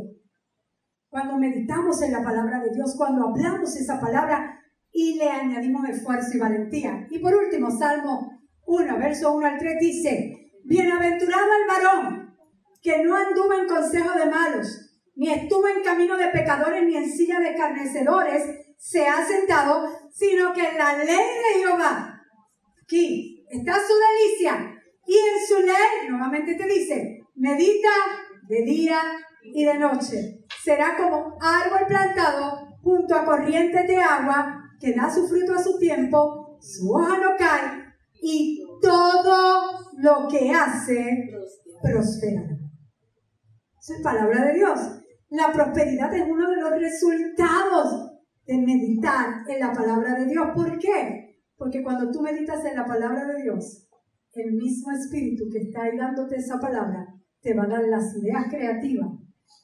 cuando 1.08 1.38
meditamos 1.38 2.02
en 2.02 2.12
la 2.12 2.22
palabra 2.22 2.60
de 2.60 2.70
Dios, 2.74 2.94
cuando 2.96 3.28
hablamos 3.28 3.74
esa 3.76 3.98
palabra 3.98 4.60
y 4.92 5.14
le 5.14 5.28
añadimos 5.28 5.88
esfuerzo 5.88 6.36
y 6.36 6.38
valentía. 6.40 7.06
Y 7.10 7.18
por 7.20 7.34
último, 7.34 7.70
Salmo 7.70 8.30
1, 8.66 8.98
verso 8.98 9.34
1 9.34 9.46
al 9.46 9.58
3 9.58 9.76
dice, 9.80 10.52
Bienaventurado 10.64 11.44
el 11.44 11.68
varón 11.68 12.36
que 12.82 13.02
no 13.02 13.16
anduvo 13.16 13.54
en 13.54 13.66
consejo 13.66 14.18
de 14.18 14.26
malos, 14.26 15.00
ni 15.14 15.30
estuvo 15.30 15.66
en 15.68 15.82
camino 15.82 16.16
de 16.16 16.28
pecadores, 16.28 16.84
ni 16.84 16.96
en 16.96 17.10
silla 17.10 17.40
de 17.40 17.54
carnecedores 17.54 18.65
se 18.76 19.06
ha 19.06 19.26
sentado, 19.26 19.88
sino 20.12 20.52
que 20.52 20.68
en 20.68 20.78
la 20.78 20.96
ley 20.96 21.06
de 21.06 21.60
Jehová, 21.60 22.22
aquí 22.82 23.44
está 23.50 23.74
su 23.74 23.94
delicia, 23.94 24.72
y 25.06 25.14
en 25.14 25.46
su 25.46 25.66
ley, 25.66 26.08
nuevamente 26.10 26.54
te 26.54 26.66
dice, 26.66 27.20
medita 27.36 27.88
de 28.48 28.62
día 28.62 29.00
y 29.42 29.64
de 29.64 29.78
noche. 29.78 30.44
Será 30.62 30.96
como 30.96 31.36
árbol 31.40 31.86
plantado 31.86 32.76
junto 32.82 33.14
a 33.14 33.24
corrientes 33.24 33.86
de 33.86 33.96
agua 33.96 34.62
que 34.80 34.92
da 34.92 35.12
su 35.12 35.26
fruto 35.28 35.54
a 35.54 35.62
su 35.62 35.78
tiempo, 35.78 36.58
su 36.60 36.92
hoja 36.92 37.18
no 37.18 37.36
cae 37.38 37.84
y 38.20 38.62
todo 38.82 39.90
lo 39.98 40.28
que 40.28 40.50
hace 40.50 41.30
prospera. 41.82 42.42
Esa 43.80 43.94
es 43.94 44.02
palabra 44.02 44.44
de 44.46 44.54
Dios. 44.54 44.80
La 45.30 45.52
prosperidad 45.52 46.12
es 46.14 46.24
uno 46.28 46.50
de 46.50 46.56
los 46.56 46.70
resultados 46.70 48.15
de 48.46 48.58
meditar 48.58 49.42
en 49.48 49.60
la 49.60 49.72
palabra 49.72 50.14
de 50.18 50.26
Dios. 50.26 50.46
¿Por 50.54 50.78
qué? 50.78 51.42
Porque 51.56 51.82
cuando 51.82 52.10
tú 52.10 52.20
meditas 52.20 52.64
en 52.64 52.76
la 52.76 52.86
palabra 52.86 53.26
de 53.26 53.42
Dios, 53.42 53.88
el 54.34 54.52
mismo 54.52 54.92
espíritu 54.92 55.44
que 55.50 55.58
está 55.58 55.82
ahí 55.82 55.96
dándote 55.96 56.36
esa 56.36 56.58
palabra 56.60 57.06
te 57.40 57.54
va 57.54 57.64
a 57.64 57.68
dar 57.68 57.84
las 57.84 58.14
ideas 58.16 58.46
creativas 58.50 59.08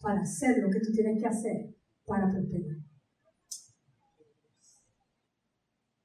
para 0.00 0.20
hacer 0.20 0.58
lo 0.58 0.70
que 0.70 0.80
tú 0.80 0.92
tienes 0.92 1.20
que 1.20 1.28
hacer 1.28 1.74
para 2.04 2.28
prosperar. 2.30 2.76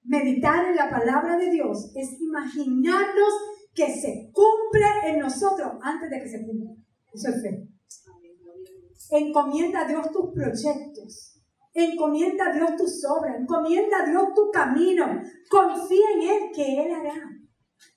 Meditar 0.03 0.69
en 0.69 0.75
la 0.75 0.89
palabra 0.89 1.37
de 1.37 1.51
Dios 1.51 1.91
es 1.95 2.19
imaginarnos 2.21 3.33
que 3.73 3.93
se 3.93 4.31
cumple 4.31 5.11
en 5.11 5.19
nosotros 5.19 5.73
antes 5.81 6.09
de 6.09 6.19
que 6.19 6.29
se 6.29 6.45
cumpla. 6.45 6.71
Eso 7.13 7.29
es 7.29 7.41
fe. 7.41 7.67
Encomienda 9.11 9.81
a 9.81 9.87
Dios 9.87 10.11
tus 10.11 10.33
proyectos. 10.33 11.36
Encomienda 11.79 12.49
a 12.49 12.53
Dios 12.53 12.75
tus 12.75 13.05
obras. 13.05 13.39
Encomienda 13.39 13.97
a 14.01 14.09
Dios 14.09 14.33
tu 14.33 14.49
camino. 14.49 15.21
Confía 15.47 16.05
en 16.15 16.21
Él 16.23 16.51
que 16.51 16.81
Él 16.81 16.91
hará. 16.91 17.13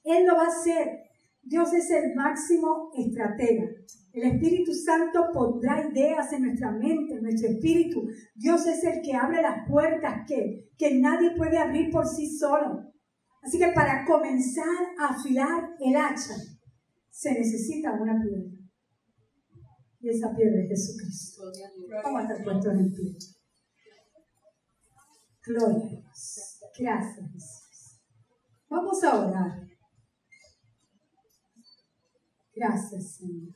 Él 0.04 0.26
lo 0.26 0.34
va 0.34 0.44
a 0.44 0.48
hacer. 0.48 0.98
Dios 1.42 1.72
es 1.72 1.90
el 1.90 2.14
máximo 2.14 2.90
estratega. 2.94 3.64
El 4.12 4.24
Espíritu 4.24 4.74
Santo 4.74 5.30
pondrá 5.32 5.88
ideas 5.90 6.30
en 6.34 6.42
nuestra 6.42 6.70
mente, 6.72 7.14
en 7.14 7.22
nuestro 7.22 7.48
espíritu. 7.48 8.06
Dios 8.34 8.66
es 8.66 8.84
el 8.84 9.00
que 9.00 9.14
abre 9.14 9.40
las 9.40 9.66
puertas 9.66 10.26
que, 10.28 10.68
que 10.76 11.00
nadie 11.00 11.30
puede 11.34 11.56
abrir 11.56 11.90
por 11.90 12.06
sí 12.06 12.28
solo. 12.36 12.82
Así 13.42 13.58
que 13.58 13.68
para 13.74 14.04
comenzar 14.04 14.66
a 14.98 15.14
afilar 15.14 15.70
el 15.80 15.96
hacha, 15.96 16.34
se 17.08 17.32
necesita 17.32 17.94
una 17.94 18.20
piedra. 18.20 18.50
Y 20.00 20.10
esa 20.10 20.36
piedra 20.36 20.60
es 20.64 20.68
Jesucristo. 20.68 21.44
Vamos 22.04 22.20
a 22.20 22.22
estar 22.24 22.44
puestos 22.44 22.74
en 22.74 22.80
el 22.80 22.92
pie. 22.92 23.39
Gloria 25.46 25.76
a 25.76 25.88
Dios. 25.88 26.60
Gracias. 26.78 28.00
Vamos 28.68 29.02
a 29.04 29.26
orar. 29.26 29.70
Gracias, 32.54 33.16
Señor. 33.16 33.54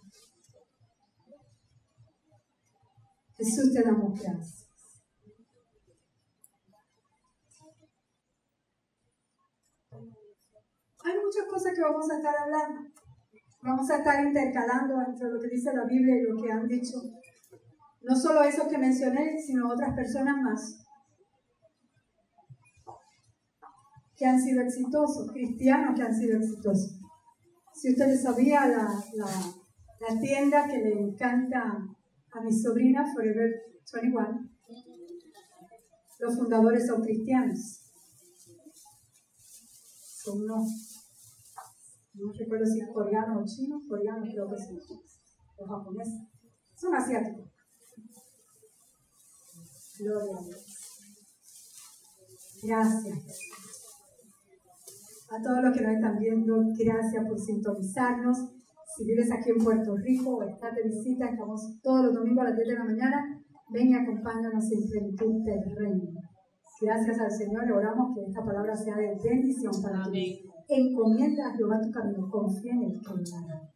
Jesús, 3.36 3.72
te 3.74 3.82
damos 3.82 4.18
gracias. 4.18 4.64
Hay 11.04 11.18
muchas 11.20 11.46
cosas 11.50 11.72
que 11.74 11.82
vamos 11.82 12.10
a 12.10 12.16
estar 12.16 12.34
hablando. 12.34 12.90
Vamos 13.62 13.90
a 13.90 13.98
estar 13.98 14.24
intercalando 14.24 14.94
entre 15.06 15.28
lo 15.28 15.40
que 15.40 15.48
dice 15.48 15.74
la 15.74 15.84
Biblia 15.84 16.16
y 16.16 16.22
lo 16.22 16.40
que 16.40 16.50
han 16.50 16.66
dicho. 16.66 16.96
No 18.02 18.16
solo 18.16 18.42
esos 18.42 18.68
que 18.68 18.78
mencioné, 18.78 19.38
sino 19.38 19.70
otras 19.70 19.94
personas 19.94 20.36
más. 20.42 20.83
Que 24.16 24.26
han 24.26 24.40
sido 24.40 24.62
exitosos, 24.62 25.30
cristianos 25.32 25.94
que 25.96 26.02
han 26.02 26.14
sido 26.14 26.38
exitosos. 26.38 27.00
Si 27.74 27.90
ustedes 27.90 28.22
sabían, 28.22 28.70
la, 28.70 30.20
tienda 30.20 30.68
que 30.68 30.78
le 30.78 30.92
encanta 30.92 31.60
a 32.32 32.40
mi 32.40 32.52
sobrina 32.52 33.04
Forever 33.12 33.50
21, 33.92 34.48
los 36.20 36.36
fundadores 36.36 36.86
son 36.86 37.02
cristianos. 37.02 37.80
Son 40.22 40.42
unos, 40.42 41.04
no 42.14 42.32
recuerdo 42.32 42.64
si 42.66 42.80
es 42.80 42.88
coreano 42.92 43.40
o 43.40 43.44
chino, 43.44 43.80
coreano 43.88 44.22
creo 44.22 44.48
que 44.50 44.56
son, 44.56 44.78
los 45.58 45.68
japoneses. 45.68 46.20
Son 46.76 46.94
asiáticos. 46.94 47.50
Gloria 49.98 50.38
a 50.38 50.42
Dios. 50.42 50.84
Gracias. 52.62 53.63
A 55.30 55.40
todos 55.42 55.62
los 55.62 55.76
que 55.76 55.82
nos 55.82 55.94
están 55.94 56.18
viendo, 56.18 56.54
gracias 56.78 57.26
por 57.26 57.38
sintonizarnos. 57.38 58.36
Si 58.96 59.04
vives 59.04 59.32
aquí 59.32 59.50
en 59.50 59.64
Puerto 59.64 59.96
Rico 59.96 60.36
o 60.36 60.42
estás 60.42 60.74
de 60.74 60.82
visita, 60.82 61.26
estamos 61.26 61.80
todos 61.82 62.06
los 62.06 62.14
domingos 62.14 62.42
a 62.42 62.48
las 62.50 62.56
10 62.56 62.68
de 62.68 62.74
la 62.74 62.84
mañana. 62.84 63.42
Ven 63.70 63.88
y 63.88 63.94
acompáñanos 63.94 64.70
en 64.70 64.88
plenitud 64.88 65.42
del 65.44 65.76
reino. 65.76 66.10
Gracias 66.80 67.18
al 67.18 67.30
Señor, 67.32 67.72
oramos 67.72 68.14
que 68.14 68.24
esta 68.24 68.44
palabra 68.44 68.76
sea 68.76 68.96
de 68.96 69.16
bendición 69.22 69.72
para 69.82 70.04
ti. 70.10 70.44
Encomienda 70.68 71.48
a 71.48 71.56
Jehová 71.56 71.80
tu 71.80 71.90
camino, 71.90 72.28
confía 72.30 72.72
en 72.72 72.82
el 72.82 72.92
que 72.92 73.73